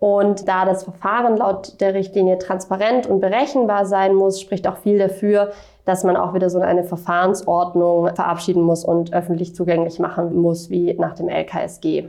Und 0.00 0.46
da 0.46 0.64
das 0.64 0.84
Verfahren 0.84 1.36
laut 1.36 1.80
der 1.80 1.94
Richtlinie 1.94 2.38
transparent 2.38 3.08
und 3.08 3.20
berechenbar 3.20 3.84
sein 3.84 4.14
muss, 4.14 4.40
spricht 4.40 4.68
auch 4.68 4.76
viel 4.76 4.98
dafür, 4.98 5.52
dass 5.84 6.04
man 6.04 6.16
auch 6.16 6.34
wieder 6.34 6.50
so 6.50 6.60
eine 6.60 6.84
Verfahrensordnung 6.84 8.14
verabschieden 8.14 8.62
muss 8.62 8.84
und 8.84 9.12
öffentlich 9.12 9.56
zugänglich 9.56 9.98
machen 9.98 10.36
muss, 10.36 10.70
wie 10.70 10.94
nach 10.94 11.14
dem 11.14 11.28
LKSG. 11.28 12.04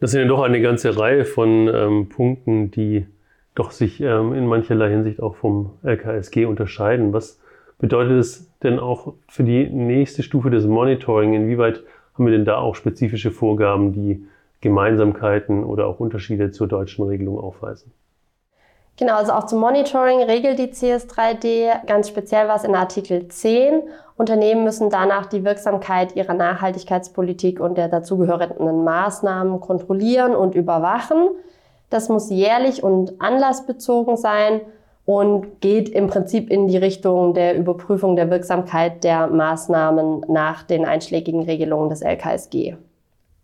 Das 0.00 0.10
sind 0.10 0.20
ja 0.20 0.28
doch 0.28 0.42
eine 0.42 0.60
ganze 0.60 0.98
Reihe 0.98 1.24
von 1.24 1.68
ähm, 1.72 2.08
Punkten, 2.10 2.70
die 2.70 3.06
doch 3.54 3.70
sich 3.70 4.00
ähm, 4.02 4.34
in 4.34 4.46
mancherlei 4.46 4.90
Hinsicht 4.90 5.22
auch 5.22 5.36
vom 5.36 5.70
LKSG 5.82 6.44
unterscheiden. 6.44 7.14
Was 7.14 7.40
bedeutet 7.78 8.18
es 8.18 8.50
denn 8.62 8.78
auch 8.78 9.14
für 9.28 9.44
die 9.44 9.70
nächste 9.70 10.22
Stufe 10.22 10.50
des 10.50 10.66
Monitoring? 10.66 11.32
Inwieweit 11.32 11.82
haben 12.14 12.26
wir 12.26 12.32
denn 12.32 12.44
da 12.44 12.58
auch 12.58 12.74
spezifische 12.74 13.30
Vorgaben, 13.30 13.92
die 13.92 14.26
Gemeinsamkeiten 14.60 15.64
oder 15.64 15.86
auch 15.86 16.00
Unterschiede 16.00 16.50
zur 16.50 16.66
deutschen 16.66 17.06
Regelung 17.06 17.38
aufweisen? 17.38 17.92
Genau, 18.98 19.16
also 19.16 19.32
auch 19.32 19.44
zum 19.44 19.60
Monitoring 19.60 20.22
regelt 20.22 20.58
die 20.58 20.68
CS3D 20.68 21.84
ganz 21.86 22.08
speziell 22.08 22.48
was 22.48 22.64
in 22.64 22.74
Artikel 22.74 23.28
10. 23.28 23.82
Unternehmen 24.16 24.64
müssen 24.64 24.88
danach 24.88 25.26
die 25.26 25.44
Wirksamkeit 25.44 26.16
ihrer 26.16 26.32
Nachhaltigkeitspolitik 26.32 27.60
und 27.60 27.76
der 27.76 27.88
dazugehörenden 27.88 28.84
Maßnahmen 28.84 29.60
kontrollieren 29.60 30.34
und 30.34 30.54
überwachen. 30.54 31.28
Das 31.90 32.08
muss 32.08 32.30
jährlich 32.30 32.82
und 32.82 33.20
anlassbezogen 33.20 34.16
sein 34.16 34.62
und 35.04 35.60
geht 35.60 35.90
im 35.90 36.06
Prinzip 36.06 36.50
in 36.50 36.66
die 36.66 36.78
Richtung 36.78 37.34
der 37.34 37.54
Überprüfung 37.54 38.16
der 38.16 38.30
Wirksamkeit 38.30 39.04
der 39.04 39.26
Maßnahmen 39.26 40.24
nach 40.28 40.62
den 40.62 40.86
einschlägigen 40.86 41.42
Regelungen 41.42 41.90
des 41.90 42.00
LKSG. 42.00 42.76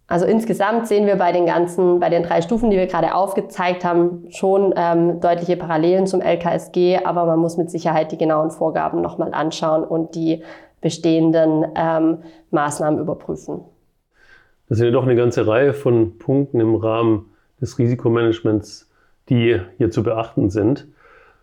Also 0.06 0.26
insgesamt 0.26 0.88
sehen 0.88 1.06
wir 1.06 1.16
bei 1.16 1.32
den 1.32 1.46
ganzen, 1.46 2.00
bei 2.00 2.10
den 2.10 2.22
drei 2.22 2.42
Stufen, 2.42 2.70
die 2.70 2.76
wir 2.76 2.86
gerade 2.86 3.14
aufgezeigt 3.14 3.84
haben, 3.84 4.26
schon 4.30 4.74
ähm, 4.76 5.20
deutliche 5.20 5.56
Parallelen 5.56 6.06
zum 6.06 6.20
LKSG, 6.20 6.98
aber 7.04 7.24
man 7.24 7.38
muss 7.38 7.56
mit 7.56 7.70
Sicherheit 7.70 8.12
die 8.12 8.18
genauen 8.18 8.50
Vorgaben 8.50 9.00
nochmal 9.00 9.32
anschauen 9.32 9.84
und 9.84 10.14
die 10.14 10.42
bestehenden 10.80 11.64
ähm, 11.76 12.18
Maßnahmen 12.50 13.00
überprüfen. 13.00 13.60
Das 14.68 14.78
sind 14.78 14.88
ja 14.88 14.92
doch 14.92 15.04
eine 15.04 15.16
ganze 15.16 15.46
Reihe 15.46 15.72
von 15.72 16.18
Punkten 16.18 16.60
im 16.60 16.74
Rahmen 16.74 17.30
des 17.60 17.78
Risikomanagements, 17.78 18.90
die 19.28 19.60
hier 19.78 19.90
zu 19.90 20.02
beachten 20.02 20.50
sind. 20.50 20.88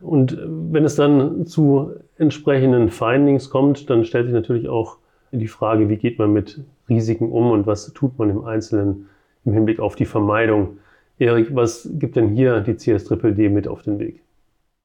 Und 0.01 0.37
wenn 0.41 0.85
es 0.85 0.95
dann 0.95 1.45
zu 1.45 1.91
entsprechenden 2.17 2.89
Findings 2.89 3.49
kommt, 3.49 3.89
dann 3.89 4.05
stellt 4.05 4.25
sich 4.25 4.33
natürlich 4.33 4.69
auch 4.69 4.97
die 5.31 5.47
Frage, 5.47 5.89
wie 5.89 5.97
geht 5.97 6.19
man 6.19 6.31
mit 6.31 6.61
Risiken 6.89 7.31
um 7.31 7.51
und 7.51 7.67
was 7.67 7.93
tut 7.93 8.17
man 8.17 8.29
im 8.29 8.43
Einzelnen 8.43 9.07
im 9.45 9.53
Hinblick 9.53 9.79
auf 9.79 9.95
die 9.95 10.05
Vermeidung. 10.05 10.79
Erik, 11.17 11.55
was 11.55 11.89
gibt 11.93 12.15
denn 12.15 12.29
hier 12.29 12.61
die 12.61 12.75
CSDDD 12.75 13.49
mit 13.49 13.67
auf 13.67 13.83
den 13.83 13.99
Weg? 13.99 14.23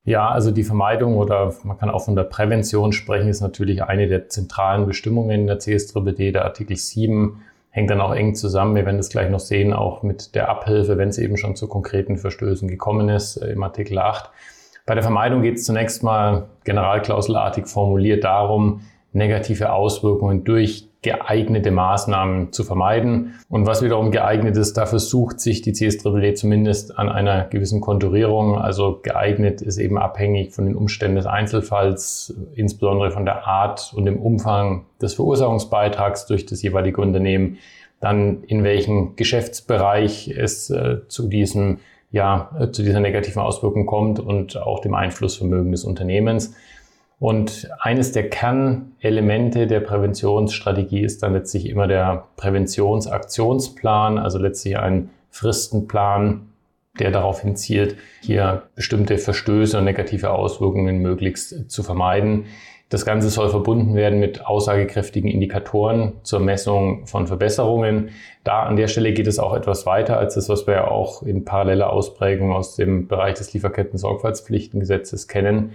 Ja, 0.05 0.29
also 0.29 0.51
die 0.51 0.65
Vermeidung 0.65 1.17
oder 1.17 1.55
man 1.63 1.79
kann 1.79 1.89
auch 1.89 2.05
von 2.05 2.15
der 2.15 2.25
Prävention 2.25 2.93
sprechen, 2.93 3.29
ist 3.29 3.41
natürlich 3.41 3.83
eine 3.83 4.07
der 4.07 4.29
zentralen 4.29 4.87
Bestimmungen 4.87 5.31
in 5.31 5.47
der 5.47 5.59
CSDDD. 5.59 6.33
Der 6.33 6.45
Artikel 6.45 6.77
7 6.77 7.41
hängt 7.71 7.91
dann 7.91 8.01
auch 8.01 8.15
eng 8.15 8.35
zusammen. 8.35 8.75
Wir 8.75 8.85
werden 8.85 8.99
das 8.99 9.09
gleich 9.09 9.31
noch 9.31 9.41
sehen, 9.41 9.73
auch 9.73 10.03
mit 10.03 10.35
der 10.35 10.49
Abhilfe, 10.51 10.99
wenn 10.99 11.09
es 11.09 11.19
eben 11.19 11.37
schon 11.37 11.57
zu 11.57 11.69
konkreten 11.69 12.19
Verstößen 12.19 12.69
gekommen 12.69 13.09
ist, 13.09 13.37
äh, 13.39 13.53
im 13.53 13.63
Artikel 13.63 13.99
8. 13.99 14.31
Bei 14.87 14.95
der 14.95 15.03
Vermeidung 15.03 15.41
geht 15.41 15.57
es 15.57 15.65
zunächst 15.65 16.03
mal 16.03 16.49
generalklauselartig 16.65 17.67
formuliert 17.67 18.25
darum, 18.25 18.83
negative 19.13 19.73
Auswirkungen 19.73 20.45
durch 20.45 20.89
geeignete 21.05 21.71
Maßnahmen 21.71 22.51
zu 22.51 22.65
vermeiden. 22.65 23.35
Und 23.49 23.67
was 23.67 23.83
wiederum 23.83 24.11
geeignet 24.11 24.57
ist, 24.57 24.77
dafür 24.77 24.99
sucht 24.99 25.39
sich 25.39 25.61
die 25.61 25.73
CSDDD 25.73 26.35
zumindest 26.35 26.99
an 26.99 27.09
einer 27.09 27.45
gewissen 27.45 27.81
Konturierung. 27.81 28.59
Also 28.59 29.01
geeignet 29.03 29.61
ist 29.61 29.79
eben 29.79 29.99
abhängig 29.99 30.53
von 30.53 30.65
den 30.65 30.75
Umständen 30.75 31.17
des 31.17 31.27
Einzelfalls, 31.27 32.35
insbesondere 32.55 33.11
von 33.11 33.27
der 33.27 33.47
Art 33.47 33.93
und 33.95 34.07
dem 34.07 34.19
Umfang 34.19 34.87
des 35.01 35.15
Verursachungsbeitrags 35.15 36.27
durch 36.27 36.47
das 36.47 36.63
jeweilige 36.63 37.03
Unternehmen, 37.03 37.59
dann 38.01 38.43
in 38.45 38.65
welchem 38.65 39.15
Geschäftsbereich 39.15 40.29
es 40.29 40.71
äh, 40.71 41.07
zu 41.09 41.29
diesem 41.29 41.79
ja, 42.11 42.51
äh, 42.59 42.71
zu 42.71 42.83
dieser 42.83 43.01
negativen 43.01 43.43
Auswirkung 43.43 43.87
kommt 43.87 44.21
und 44.21 44.57
auch 44.57 44.81
dem 44.81 44.95
Einflussvermögen 44.95 45.73
des 45.73 45.85
Unternehmens. 45.85 46.55
Und 47.19 47.71
eines 47.81 48.13
der 48.13 48.29
Kernelemente 48.29 49.67
der 49.67 49.81
Präventionsstrategie 49.81 51.01
ist 51.01 51.23
dann 51.23 51.33
letztlich 51.33 51.69
immer 51.69 51.87
der 51.87 52.25
Präventionsaktionsplan, 52.37 54.19
also 54.19 54.39
letztlich 54.39 54.79
ein 54.79 55.11
Fristenplan, 55.31 56.49
der 56.99 57.11
darauf 57.11 57.41
hinzielt, 57.41 57.97
hier 58.21 58.63
bestimmte 58.75 59.19
Verstöße 59.19 59.79
und 59.79 59.85
negative 59.85 60.31
Auswirkungen 60.31 60.99
möglichst 60.99 61.71
zu 61.71 61.83
vermeiden. 61.83 62.47
Das 62.89 63.05
Ganze 63.05 63.31
soll 63.31 63.49
verbunden 63.49 63.95
werden 63.97 64.21
mit 64.21 64.47
aussagekräftigen 64.47 65.29
Indikatoren 65.29 66.13
zur 66.23 66.39
Messung 66.39 67.07
von 67.07 67.27
Verbesserungen. 67.27 68.11
Da 68.45 68.63
an 68.63 68.77
der 68.77 68.87
Stelle 68.87 69.13
geht 69.13 69.27
es 69.27 69.41
auch 69.41 69.55
etwas 69.55 69.87
weiter 69.87 70.19
als 70.19 70.35
das, 70.35 70.49
was 70.49 70.67
wir 70.67 70.75
ja 70.75 70.89
auch 70.89 71.23
in 71.23 71.45
paralleler 71.45 71.91
Ausprägung 71.91 72.53
aus 72.53 72.77
dem 72.77 73.09
Bereich 73.09 73.35
des 73.35 73.53
Lieferketten-Sorgfaltspflichtengesetzes 73.55 75.27
kennen. 75.27 75.73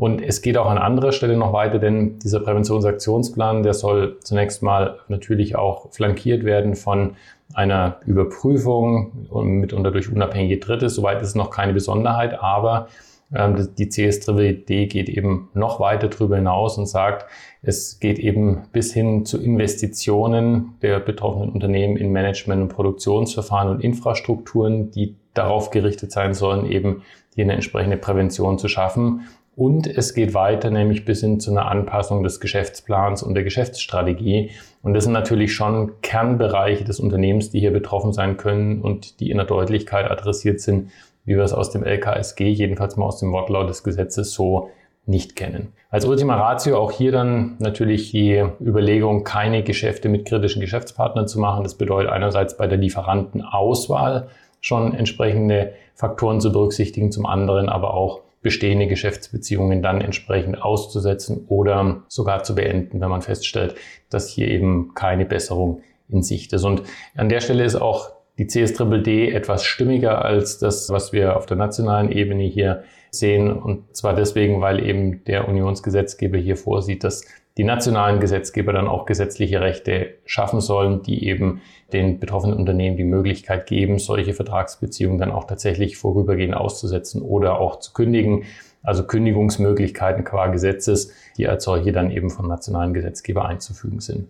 Und 0.00 0.22
es 0.22 0.40
geht 0.40 0.56
auch 0.56 0.70
an 0.70 0.78
anderer 0.78 1.12
Stelle 1.12 1.36
noch 1.36 1.52
weiter, 1.52 1.78
denn 1.78 2.18
dieser 2.20 2.40
Präventionsaktionsplan, 2.40 3.62
der 3.62 3.74
soll 3.74 4.16
zunächst 4.20 4.62
mal 4.62 4.98
natürlich 5.08 5.56
auch 5.56 5.92
flankiert 5.92 6.42
werden 6.42 6.74
von 6.74 7.16
einer 7.52 7.96
Überprüfung 8.06 9.26
und 9.28 9.58
mitunter 9.58 9.90
durch 9.90 10.10
unabhängige 10.10 10.56
Dritte. 10.56 10.88
Soweit 10.88 11.20
ist 11.20 11.36
noch 11.36 11.50
keine 11.50 11.74
Besonderheit, 11.74 12.40
aber 12.40 12.88
ähm, 13.34 13.68
die 13.76 13.90
CSDD 13.90 14.86
geht 14.86 15.10
eben 15.10 15.50
noch 15.52 15.80
weiter 15.80 16.08
darüber 16.08 16.36
hinaus 16.36 16.78
und 16.78 16.86
sagt, 16.86 17.26
es 17.60 18.00
geht 18.00 18.18
eben 18.18 18.62
bis 18.72 18.94
hin 18.94 19.26
zu 19.26 19.38
Investitionen 19.38 20.78
der 20.80 20.98
betroffenen 21.00 21.50
Unternehmen 21.50 21.98
in 21.98 22.10
Management- 22.10 22.62
und 22.62 22.68
Produktionsverfahren 22.68 23.68
und 23.68 23.84
Infrastrukturen, 23.84 24.90
die 24.92 25.16
darauf 25.34 25.68
gerichtet 25.68 26.10
sein 26.10 26.32
sollen, 26.32 26.64
eben 26.64 27.02
hier 27.34 27.44
eine 27.44 27.52
entsprechende 27.52 27.98
Prävention 27.98 28.58
zu 28.58 28.66
schaffen. 28.68 29.26
Und 29.60 29.86
es 29.86 30.14
geht 30.14 30.32
weiter, 30.32 30.70
nämlich 30.70 31.04
bis 31.04 31.20
hin 31.20 31.38
zu 31.38 31.50
einer 31.50 31.66
Anpassung 31.70 32.22
des 32.22 32.40
Geschäftsplans 32.40 33.22
und 33.22 33.34
der 33.34 33.44
Geschäftsstrategie. 33.44 34.52
Und 34.80 34.94
das 34.94 35.04
sind 35.04 35.12
natürlich 35.12 35.52
schon 35.52 36.00
Kernbereiche 36.00 36.82
des 36.84 36.98
Unternehmens, 36.98 37.50
die 37.50 37.60
hier 37.60 37.70
betroffen 37.70 38.14
sein 38.14 38.38
können 38.38 38.80
und 38.80 39.20
die 39.20 39.30
in 39.30 39.36
der 39.36 39.44
Deutlichkeit 39.44 40.10
adressiert 40.10 40.60
sind, 40.60 40.88
wie 41.26 41.36
wir 41.36 41.44
es 41.44 41.52
aus 41.52 41.70
dem 41.70 41.84
LKSG, 41.84 42.48
jedenfalls 42.48 42.96
mal 42.96 43.04
aus 43.04 43.20
dem 43.20 43.32
Wortlaut 43.32 43.68
des 43.68 43.84
Gesetzes 43.84 44.32
so 44.32 44.70
nicht 45.04 45.36
kennen. 45.36 45.74
Als 45.90 46.06
Ultima 46.06 46.36
Ratio 46.36 46.78
auch 46.78 46.92
hier 46.92 47.12
dann 47.12 47.56
natürlich 47.58 48.12
die 48.12 48.42
Überlegung, 48.62 49.24
keine 49.24 49.62
Geschäfte 49.62 50.08
mit 50.08 50.24
kritischen 50.24 50.62
Geschäftspartnern 50.62 51.28
zu 51.28 51.38
machen. 51.38 51.64
Das 51.64 51.74
bedeutet 51.74 52.10
einerseits 52.10 52.56
bei 52.56 52.66
der 52.66 52.78
Lieferantenauswahl 52.78 54.28
schon 54.62 54.94
entsprechende 54.94 55.74
Faktoren 55.94 56.40
zu 56.40 56.50
berücksichtigen, 56.50 57.12
zum 57.12 57.26
anderen 57.26 57.68
aber 57.68 57.92
auch 57.92 58.22
bestehende 58.42 58.86
Geschäftsbeziehungen 58.86 59.82
dann 59.82 60.00
entsprechend 60.00 60.60
auszusetzen 60.62 61.44
oder 61.48 62.02
sogar 62.08 62.42
zu 62.42 62.54
beenden, 62.54 63.00
wenn 63.00 63.10
man 63.10 63.22
feststellt, 63.22 63.74
dass 64.08 64.28
hier 64.28 64.48
eben 64.48 64.92
keine 64.94 65.26
Besserung 65.26 65.82
in 66.08 66.22
Sicht 66.22 66.52
ist. 66.52 66.64
Und 66.64 66.82
an 67.14 67.28
der 67.28 67.40
Stelle 67.40 67.64
ist 67.64 67.76
auch 67.76 68.10
die 68.38 68.46
CSDD 68.46 69.32
etwas 69.32 69.64
stimmiger 69.64 70.24
als 70.24 70.58
das, 70.58 70.88
was 70.88 71.12
wir 71.12 71.36
auf 71.36 71.44
der 71.44 71.58
nationalen 71.58 72.10
Ebene 72.10 72.44
hier 72.44 72.84
sehen. 73.10 73.52
Und 73.52 73.94
zwar 73.94 74.14
deswegen, 74.14 74.62
weil 74.62 74.82
eben 74.82 75.22
der 75.24 75.46
Unionsgesetzgeber 75.46 76.38
hier 76.38 76.56
vorsieht, 76.56 77.04
dass 77.04 77.26
die 77.60 77.64
nationalen 77.64 78.20
Gesetzgeber 78.20 78.72
dann 78.72 78.88
auch 78.88 79.04
gesetzliche 79.04 79.60
Rechte 79.60 80.14
schaffen 80.24 80.62
sollen, 80.62 81.02
die 81.02 81.26
eben 81.26 81.60
den 81.92 82.18
betroffenen 82.18 82.56
Unternehmen 82.56 82.96
die 82.96 83.04
Möglichkeit 83.04 83.66
geben, 83.66 83.98
solche 83.98 84.32
Vertragsbeziehungen 84.32 85.18
dann 85.18 85.30
auch 85.30 85.44
tatsächlich 85.44 85.98
vorübergehend 85.98 86.56
auszusetzen 86.56 87.20
oder 87.20 87.60
auch 87.60 87.78
zu 87.78 87.92
kündigen. 87.92 88.44
Also 88.82 89.06
Kündigungsmöglichkeiten 89.06 90.24
qua 90.24 90.46
Gesetzes, 90.46 91.12
die 91.36 91.48
als 91.48 91.64
solche 91.64 91.92
dann 91.92 92.10
eben 92.10 92.30
vom 92.30 92.48
nationalen 92.48 92.94
Gesetzgeber 92.94 93.44
einzufügen 93.44 94.00
sind. 94.00 94.28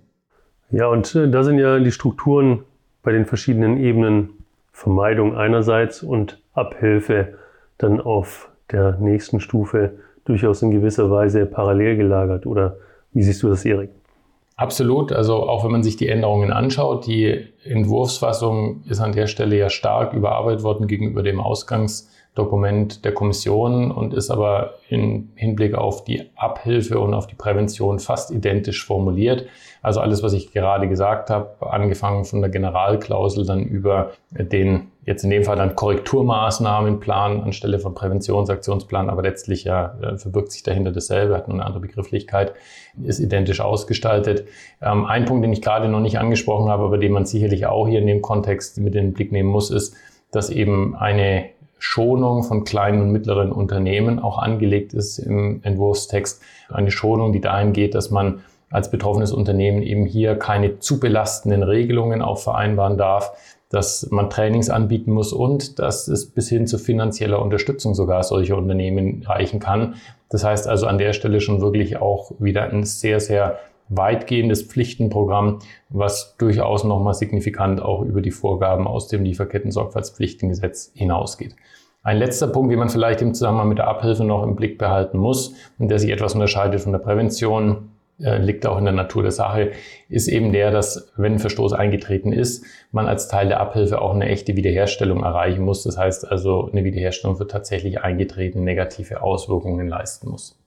Ja, 0.73 0.89
und 0.89 1.15
äh, 1.15 1.31
da 1.31 1.45
sind 1.45 1.61
ja 1.61 1.79
die 1.79 1.93
Strukturen 1.93 2.65
bei 3.05 3.13
den 3.13 3.27
verschiedenen 3.27 3.79
Ebenen 3.79 4.31
Vermeidung 4.73 5.37
einerseits 5.37 6.03
und 6.03 6.43
Abhilfe 6.53 7.35
dann 7.79 8.01
auf 8.01 8.51
der 8.73 8.97
nächsten 8.99 9.39
Stufe 9.39 9.93
durchaus 10.25 10.63
in 10.63 10.73
gewisser 10.73 11.13
Weise 11.13 11.47
parallel 11.47 11.97
gelagert. 11.97 12.45
Oder 12.45 12.77
wie 13.13 13.23
siehst 13.23 13.43
du 13.43 13.49
das, 13.49 13.65
Erik? 13.65 13.91
Absolut. 14.57 15.11
Also 15.11 15.49
auch 15.49 15.65
wenn 15.65 15.73
man 15.73 15.83
sich 15.83 15.97
die 15.97 16.09
Änderungen 16.09 16.53
anschaut, 16.53 17.07
die 17.07 17.47
Entwurfsfassung 17.65 18.83
ist 18.89 19.01
an 19.01 19.13
der 19.13 19.27
Stelle 19.27 19.57
ja 19.57 19.71
stark 19.71 20.13
überarbeitet 20.13 20.63
worden 20.63 20.87
gegenüber 20.87 21.23
dem 21.23 21.41
Ausgangsdokument 22.41 23.05
der 23.05 23.13
Kommission 23.13 23.91
und 23.91 24.15
ist 24.15 24.31
aber 24.31 24.75
im 24.89 25.31
Hinblick 25.35 25.75
auf 25.75 26.05
die 26.05 26.31
Abhilfe 26.37 26.99
und 26.99 27.15
auf 27.15 27.27
die 27.27 27.35
Prävention 27.35 27.99
fast 27.99 28.31
identisch 28.31 28.85
formuliert. 28.85 29.47
Also 29.83 30.01
alles, 30.01 30.23
was 30.23 30.33
ich 30.33 30.53
gerade 30.53 30.89
gesagt 30.89 31.31
habe, 31.31 31.55
angefangen 31.61 32.25
von 32.25 32.41
der 32.41 32.51
Generalklausel 32.51 33.47
dann 33.47 33.65
über 33.65 34.13
den 34.31 34.91
jetzt 35.05 35.25
in 35.25 35.31
dem 35.31 35.45
Fall 35.45 35.57
dann 35.57 35.75
Korrekturmaßnahmenplan 35.75 37.41
anstelle 37.41 37.79
von 37.79 37.95
Präventionsaktionsplan, 37.95 39.09
aber 39.09 39.23
letztlich 39.23 39.65
ja 39.65 39.97
äh, 40.03 40.19
verbirgt 40.19 40.53
sich 40.53 40.63
dahinter 40.63 40.93
dasselbe, 40.93 41.35
hat 41.35 41.49
nur 41.49 41.57
eine 41.57 41.65
andere 41.65 41.81
Begrifflichkeit, 41.81 42.53
ist 43.03 43.19
identisch 43.19 43.61
ausgestaltet. 43.61 44.47
Ähm, 44.81 45.07
ein 45.07 45.25
Punkt, 45.25 45.43
den 45.43 45.53
ich 45.53 45.63
gerade 45.63 45.89
noch 45.89 46.01
nicht 46.01 46.19
angesprochen 46.19 46.71
habe, 46.71 46.85
aber 46.85 46.99
den 46.99 47.13
man 47.13 47.25
sicherlich 47.25 47.67
auch 47.67 47.89
hier 47.89 47.99
in 47.99 48.07
dem 48.07 48.23
Kontext 48.23 48.79
mit 48.79 48.95
in 48.95 49.07
den 49.07 49.13
Blick 49.15 49.33
nehmen 49.33 49.49
muss, 49.49 49.71
ist, 49.71 49.97
dass 50.31 50.51
eben 50.51 50.95
eine 50.95 51.47
Schonung 51.81 52.45
von 52.45 52.65
kleinen 52.65 53.03
und 53.03 53.11
mittleren 53.11 53.51
Unternehmen 53.51 54.21
auch 54.21 54.39
angelegt 54.39 54.93
ist 54.93 55.19
im 55.19 55.61
Entwurfstext. 55.65 56.41
Eine 56.69 56.91
Schonung, 56.91 57.33
die 57.33 57.41
dahin 57.41 57.73
geht, 57.73 57.95
dass 57.95 58.11
man 58.11 58.43
als 58.71 58.91
betroffenes 58.91 59.33
Unternehmen 59.33 59.83
eben 59.83 60.07
hier 60.07 60.37
keine 60.37 60.79
zu 60.79 61.01
belastenden 61.01 61.65
Regelungen 61.65 62.23
auch 62.23 62.39
vereinbaren 62.39 62.97
darf, 62.97 63.33
dass 63.71 64.09
man 64.11 64.31
Trainings 64.31 64.69
anbieten 64.69 65.13
muss 65.13 65.33
und 65.33 65.79
dass 65.79 66.07
es 66.07 66.27
bis 66.27 66.49
hin 66.49 66.67
zu 66.67 66.79
finanzieller 66.79 67.41
Unterstützung 67.41 67.95
sogar 67.95 68.23
solcher 68.25 68.57
Unternehmen 68.57 69.23
reichen 69.27 69.59
kann. 69.59 69.95
Das 70.29 70.45
heißt 70.45 70.69
also 70.69 70.87
an 70.87 70.99
der 70.99 71.13
Stelle 71.13 71.41
schon 71.41 71.61
wirklich 71.61 71.97
auch 71.97 72.33
wieder 72.39 72.65
ein 72.65 72.85
sehr, 72.85 73.21
sehr 73.21 73.59
weitgehendes 73.91 74.63
Pflichtenprogramm, 74.63 75.59
was 75.91 76.37
durchaus 76.39 76.85
nochmal 76.85 77.15
signifikant 77.15 77.83
auch 77.83 78.03
über 78.03 78.23
die 78.23 78.31
Vorgaben 78.31 78.87
aus 78.87 79.09
dem 79.09 79.25
Lieferketten-Sorgfaltspflichtengesetz 79.25 80.93
hinausgeht. 80.95 81.57
Ein 82.03 82.17
letzter 82.17 82.47
Punkt, 82.47 82.73
den 82.73 82.79
man 82.79 82.89
vielleicht 82.89 83.21
im 83.21 83.35
Zusammenhang 83.35 83.69
mit 83.69 83.79
der 83.79 83.89
Abhilfe 83.89 84.25
noch 84.25 84.43
im 84.43 84.57
Blick 84.57 84.79
behalten 84.79 85.19
muss 85.19 85.55
und 85.79 85.89
der 85.89 85.99
sich 85.99 86.11
etwas 86.11 86.35
unterscheidet 86.35 86.81
von 86.81 86.93
der 86.93 86.99
Prävention, 87.01 87.91
äh, 88.23 88.39
liegt 88.39 88.67
auch 88.67 88.79
in 88.79 88.85
der 88.85 88.95
Natur 88.95 89.23
der 89.23 89.33
Sache, 89.33 89.73
ist 90.09 90.29
eben 90.29 90.53
der, 90.53 90.71
dass 90.71 91.11
wenn 91.17 91.35
ein 91.35 91.39
Verstoß 91.39 91.73
eingetreten 91.73 92.33
ist, 92.33 92.65
man 92.93 93.07
als 93.07 93.29
Teil 93.29 93.49
der 93.49 93.61
Abhilfe 93.61 94.01
auch 94.01 94.15
eine 94.15 94.29
echte 94.29 94.57
Wiederherstellung 94.57 95.23
erreichen 95.23 95.65
muss. 95.65 95.83
Das 95.83 95.99
heißt 95.99 96.31
also, 96.31 96.71
eine 96.71 96.85
Wiederherstellung 96.85 97.37
für 97.37 97.47
tatsächlich 97.47 98.01
eingetretene 98.01 98.63
negative 98.63 99.23
Auswirkungen 99.23 99.89
leisten 99.89 100.29
muss. 100.29 100.60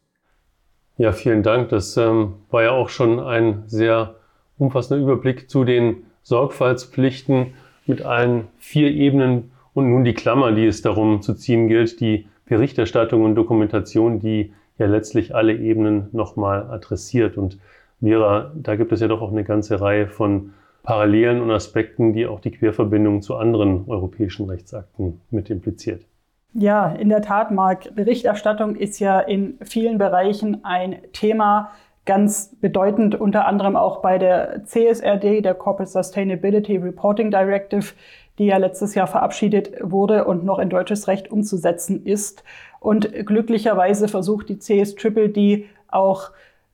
Ja, 0.97 1.12
vielen 1.12 1.41
Dank. 1.41 1.69
Das 1.69 1.97
ähm, 1.97 2.36
war 2.51 2.63
ja 2.63 2.71
auch 2.71 2.89
schon 2.89 3.19
ein 3.19 3.63
sehr 3.65 4.15
umfassender 4.60 5.01
Überblick 5.01 5.49
zu 5.49 5.63
den 5.63 6.03
Sorgfaltspflichten 6.21 7.53
mit 7.88 8.03
allen 8.03 8.47
vier 8.60 8.91
Ebenen 8.91 9.51
und 9.73 9.89
nun 9.89 10.03
die 10.03 10.13
Klammer, 10.13 10.51
die 10.51 10.65
es 10.65 10.84
darum 10.84 11.21
zu 11.21 11.34
ziehen 11.34 11.67
gilt, 11.67 11.99
die 11.99 12.27
Berichterstattung 12.45 13.23
und 13.23 13.36
Dokumentation, 13.36 14.19
die 14.19 14.53
ja 14.77 14.86
letztlich 14.86 15.34
alle 15.34 15.56
Ebenen 15.56 16.10
nochmal 16.12 16.67
adressiert. 16.69 17.38
Und 17.38 17.58
Vera, 17.99 18.51
da 18.56 18.75
gibt 18.75 18.91
es 18.91 18.99
ja 18.99 19.08
doch 19.08 19.21
auch 19.21 19.32
eine 19.32 19.43
ganze 19.43 19.82
Reihe 19.82 20.08
von 20.08 20.53
Parallelen 20.84 21.41
und 21.41 21.49
Aspekten, 21.49 22.13
die 22.13 22.27
auch 22.27 22.39
die 22.39 22.51
Querverbindung 22.51 23.21
zu 23.21 23.36
anderen 23.36 23.86
europäischen 23.88 24.47
Rechtsakten 24.47 25.21
mit 25.32 25.49
impliziert. 25.49 26.06
Ja, 26.54 26.88
in 26.88 27.10
der 27.10 27.22
Tat, 27.22 27.52
Marc. 27.52 27.96
Berichterstattung 27.96 28.76
ist 28.76 29.00
ja 29.00 29.20
in 29.20 29.58
vielen 29.63 29.98
Bereichen 29.98 30.63
ein 30.63 30.98
Thema, 31.12 31.72
ganz 32.06 32.56
bedeutend 32.62 33.20
unter 33.20 33.48
anderem 33.48 33.76
auch 33.76 34.02
bei 34.02 34.18
der 34.18 34.63
CSRD, 34.66 35.42
der 35.42 35.56
Corporate 35.56 35.92
Sustainability 35.92 36.78
Reporting 36.78 37.32
Directive, 37.32 37.94
die 38.38 38.46
ja 38.46 38.58
letztes 38.58 38.94
Jahr 38.94 39.08
verabschiedet 39.08 39.72
wurde 39.82 40.26
und 40.26 40.44
noch 40.44 40.60
in 40.60 40.70
deutsches 40.70 41.08
Recht 41.08 41.32
umzusetzen 41.32 42.06
ist. 42.06 42.44
Und 42.80 43.12
glücklicherweise 43.26 44.08
versucht 44.08 44.50
die 44.50 44.60
CSDD 44.60 45.66
auch 45.88 46.32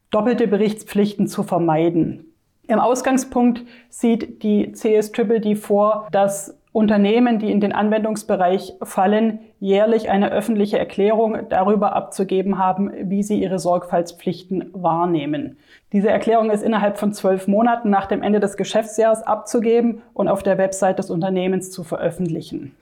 doppelte 0.10 0.48
Berichtspflichten 0.48 1.28
zu 1.28 1.44
vermeiden. 1.44 2.26
Im 2.68 2.80
Ausgangspunkt 2.80 3.64
sieht 3.90 4.44
die 4.44 4.72
CSDD 4.74 5.56
vor, 5.56 6.08
dass 6.12 6.59
Unternehmen, 6.72 7.40
die 7.40 7.52
in 7.52 7.60
den 7.60 7.74
Anwendungsbereich 7.74 8.74
fallen, 8.84 9.40
jährlich 9.60 10.10
eine 10.10 10.32
öffentliche 10.32 10.78
Erklärung 10.78 11.50
darüber 11.50 11.96
abzugeben 11.96 12.60
haben, 12.60 12.92
wie 13.10 13.24
sie 13.24 13.42
ihre 13.42 13.58
Sorgfaltspflichten 13.58 14.70
wahrnehmen. 14.74 15.58
Diese 15.92 16.10
Erklärung 16.10 16.52
ist 16.52 16.64
innerhalb 16.64 17.00
von 17.00 17.12
zwölf 17.12 17.48
Monaten 17.48 17.90
nach 17.90 18.06
dem 18.06 18.22
Ende 18.22 18.40
des 18.40 18.56
Geschäftsjahres 18.56 19.24
abzugeben 19.24 20.04
und 20.14 20.28
auf 20.28 20.44
der 20.44 20.60
Website 20.60 21.00
des 21.00 21.10
Unternehmens 21.10 21.72
zu 21.72 21.84
veröffentlichen. 21.84 22.76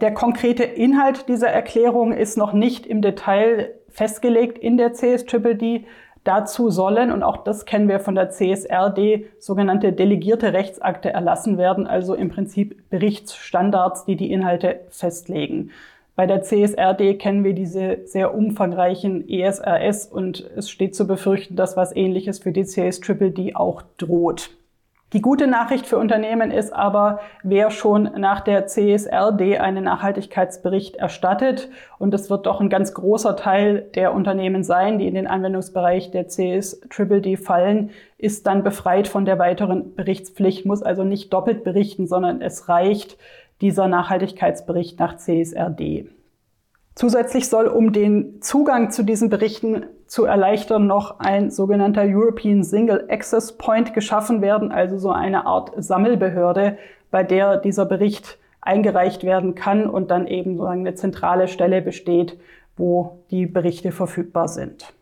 Der 0.00 0.12
konkrete 0.12 0.64
Inhalt 0.64 1.28
dieser 1.28 1.48
Erklärung 1.48 2.12
ist 2.12 2.36
noch 2.36 2.52
nicht 2.52 2.86
im 2.86 3.02
Detail 3.02 3.72
festgelegt 3.88 4.58
in 4.58 4.76
der 4.76 4.92
CSDD. 4.92 5.86
Dazu 6.28 6.68
sollen, 6.68 7.10
und 7.10 7.22
auch 7.22 7.38
das 7.38 7.64
kennen 7.64 7.88
wir 7.88 8.00
von 8.00 8.14
der 8.14 8.28
CSRD, 8.28 9.24
sogenannte 9.38 9.94
delegierte 9.94 10.52
Rechtsakte 10.52 11.08
erlassen 11.08 11.56
werden, 11.56 11.86
also 11.86 12.12
im 12.12 12.28
Prinzip 12.28 12.90
Berichtsstandards, 12.90 14.04
die 14.04 14.16
die 14.16 14.30
Inhalte 14.30 14.80
festlegen. 14.90 15.70
Bei 16.16 16.26
der 16.26 16.42
CSRD 16.42 17.14
kennen 17.14 17.44
wir 17.44 17.54
diese 17.54 18.00
sehr 18.04 18.34
umfangreichen 18.34 19.26
ESRS 19.26 20.04
und 20.04 20.50
es 20.54 20.68
steht 20.68 20.94
zu 20.94 21.06
befürchten, 21.06 21.56
dass 21.56 21.78
was 21.78 21.96
ähnliches 21.96 22.40
für 22.40 22.52
die 22.52 22.66
CSDD 22.66 23.54
auch 23.54 23.80
droht. 23.96 24.50
Die 25.14 25.22
gute 25.22 25.46
Nachricht 25.46 25.86
für 25.86 25.96
Unternehmen 25.96 26.50
ist 26.50 26.70
aber, 26.70 27.20
wer 27.42 27.70
schon 27.70 28.10
nach 28.18 28.40
der 28.40 28.66
CSRD 28.66 29.58
einen 29.58 29.84
Nachhaltigkeitsbericht 29.84 30.96
erstattet, 30.96 31.70
und 31.98 32.12
es 32.12 32.28
wird 32.28 32.44
doch 32.44 32.60
ein 32.60 32.68
ganz 32.68 32.92
großer 32.92 33.34
Teil 33.34 33.86
der 33.94 34.12
Unternehmen 34.12 34.64
sein, 34.64 34.98
die 34.98 35.06
in 35.06 35.14
den 35.14 35.26
Anwendungsbereich 35.26 36.10
der 36.10 36.28
CSDD 36.28 37.36
fallen, 37.38 37.90
ist 38.18 38.46
dann 38.46 38.62
befreit 38.62 39.08
von 39.08 39.24
der 39.24 39.38
weiteren 39.38 39.94
Berichtspflicht, 39.94 40.66
muss 40.66 40.82
also 40.82 41.04
nicht 41.04 41.32
doppelt 41.32 41.64
berichten, 41.64 42.06
sondern 42.06 42.42
es 42.42 42.68
reicht 42.68 43.16
dieser 43.62 43.88
Nachhaltigkeitsbericht 43.88 44.98
nach 44.98 45.16
CSRD. 45.16 46.10
Zusätzlich 46.94 47.48
soll, 47.48 47.66
um 47.66 47.92
den 47.92 48.42
Zugang 48.42 48.90
zu 48.90 49.04
diesen 49.04 49.30
Berichten 49.30 49.86
zu 50.08 50.24
erleichtern, 50.24 50.86
noch 50.86 51.20
ein 51.20 51.50
sogenannter 51.50 52.02
European 52.04 52.64
Single 52.64 53.06
Access 53.08 53.56
Point 53.56 53.94
geschaffen 53.94 54.42
werden, 54.42 54.72
also 54.72 54.98
so 54.98 55.10
eine 55.10 55.46
Art 55.46 55.72
Sammelbehörde, 55.76 56.78
bei 57.10 57.22
der 57.22 57.58
dieser 57.58 57.86
Bericht 57.86 58.38
eingereicht 58.60 59.24
werden 59.24 59.54
kann 59.54 59.88
und 59.88 60.10
dann 60.10 60.26
eben 60.26 60.56
so 60.56 60.64
eine 60.64 60.94
zentrale 60.94 61.48
Stelle 61.48 61.80
besteht, 61.80 62.38
wo 62.76 63.22
die 63.30 63.46
Berichte 63.46 63.92
verfügbar 63.92 64.48
sind. 64.48 64.92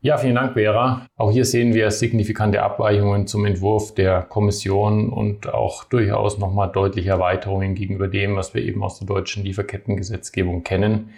Ja, 0.00 0.18
vielen 0.18 0.36
Dank, 0.36 0.52
Vera. 0.52 1.06
Auch 1.16 1.32
hier 1.32 1.44
sehen 1.44 1.74
wir 1.74 1.90
signifikante 1.90 2.62
Abweichungen 2.62 3.26
zum 3.26 3.44
Entwurf 3.44 3.94
der 3.94 4.22
Kommission 4.22 5.08
und 5.08 5.52
auch 5.52 5.84
durchaus 5.84 6.38
nochmal 6.38 6.70
deutliche 6.70 7.10
Erweiterungen 7.10 7.74
gegenüber 7.74 8.06
dem, 8.06 8.36
was 8.36 8.54
wir 8.54 8.62
eben 8.62 8.84
aus 8.84 8.98
der 8.98 9.08
deutschen 9.08 9.42
Lieferkettengesetzgebung 9.42 10.62
kennen. 10.62 11.10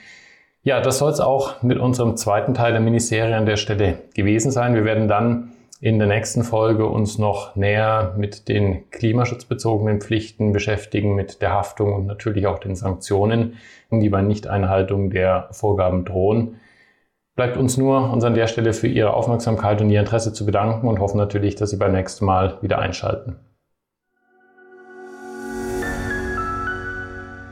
Ja, 0.62 0.80
das 0.80 0.98
soll 0.98 1.10
es 1.10 1.20
auch 1.20 1.62
mit 1.62 1.78
unserem 1.78 2.16
zweiten 2.16 2.52
Teil 2.52 2.72
der 2.72 2.80
Miniserie 2.80 3.36
an 3.36 3.46
der 3.46 3.56
Stelle 3.56 4.00
gewesen 4.14 4.50
sein. 4.50 4.74
Wir 4.74 4.84
werden 4.84 5.08
dann 5.08 5.52
in 5.80 5.98
der 5.98 6.08
nächsten 6.08 6.42
Folge 6.42 6.86
uns 6.86 7.18
noch 7.18 7.54
näher 7.54 8.14
mit 8.16 8.48
den 8.48 8.90
klimaschutzbezogenen 8.90 10.00
Pflichten 10.00 10.52
beschäftigen, 10.52 11.14
mit 11.14 11.40
der 11.40 11.52
Haftung 11.52 11.94
und 11.94 12.06
natürlich 12.06 12.46
auch 12.48 12.58
den 12.58 12.74
Sanktionen, 12.74 13.56
die 13.90 14.08
bei 14.08 14.22
Nichteinhaltung 14.22 15.10
der 15.10 15.48
Vorgaben 15.52 16.04
drohen. 16.04 16.56
Bleibt 17.36 17.56
uns 17.56 17.76
nur, 17.76 18.12
uns 18.12 18.24
an 18.24 18.34
der 18.34 18.48
Stelle 18.48 18.72
für 18.72 18.88
Ihre 18.88 19.14
Aufmerksamkeit 19.14 19.80
und 19.80 19.90
Ihr 19.90 20.00
Interesse 20.00 20.32
zu 20.32 20.44
bedanken 20.44 20.88
und 20.88 20.98
hoffen 20.98 21.18
natürlich, 21.18 21.54
dass 21.54 21.70
Sie 21.70 21.76
beim 21.76 21.92
nächsten 21.92 22.24
Mal 22.24 22.58
wieder 22.62 22.80
einschalten. 22.80 23.36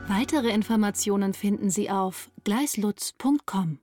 Weitere 0.09 0.51
Informationen 0.51 1.33
finden 1.33 1.69
Sie 1.69 1.89
auf 1.89 2.29
gleislutz.com. 2.45 3.75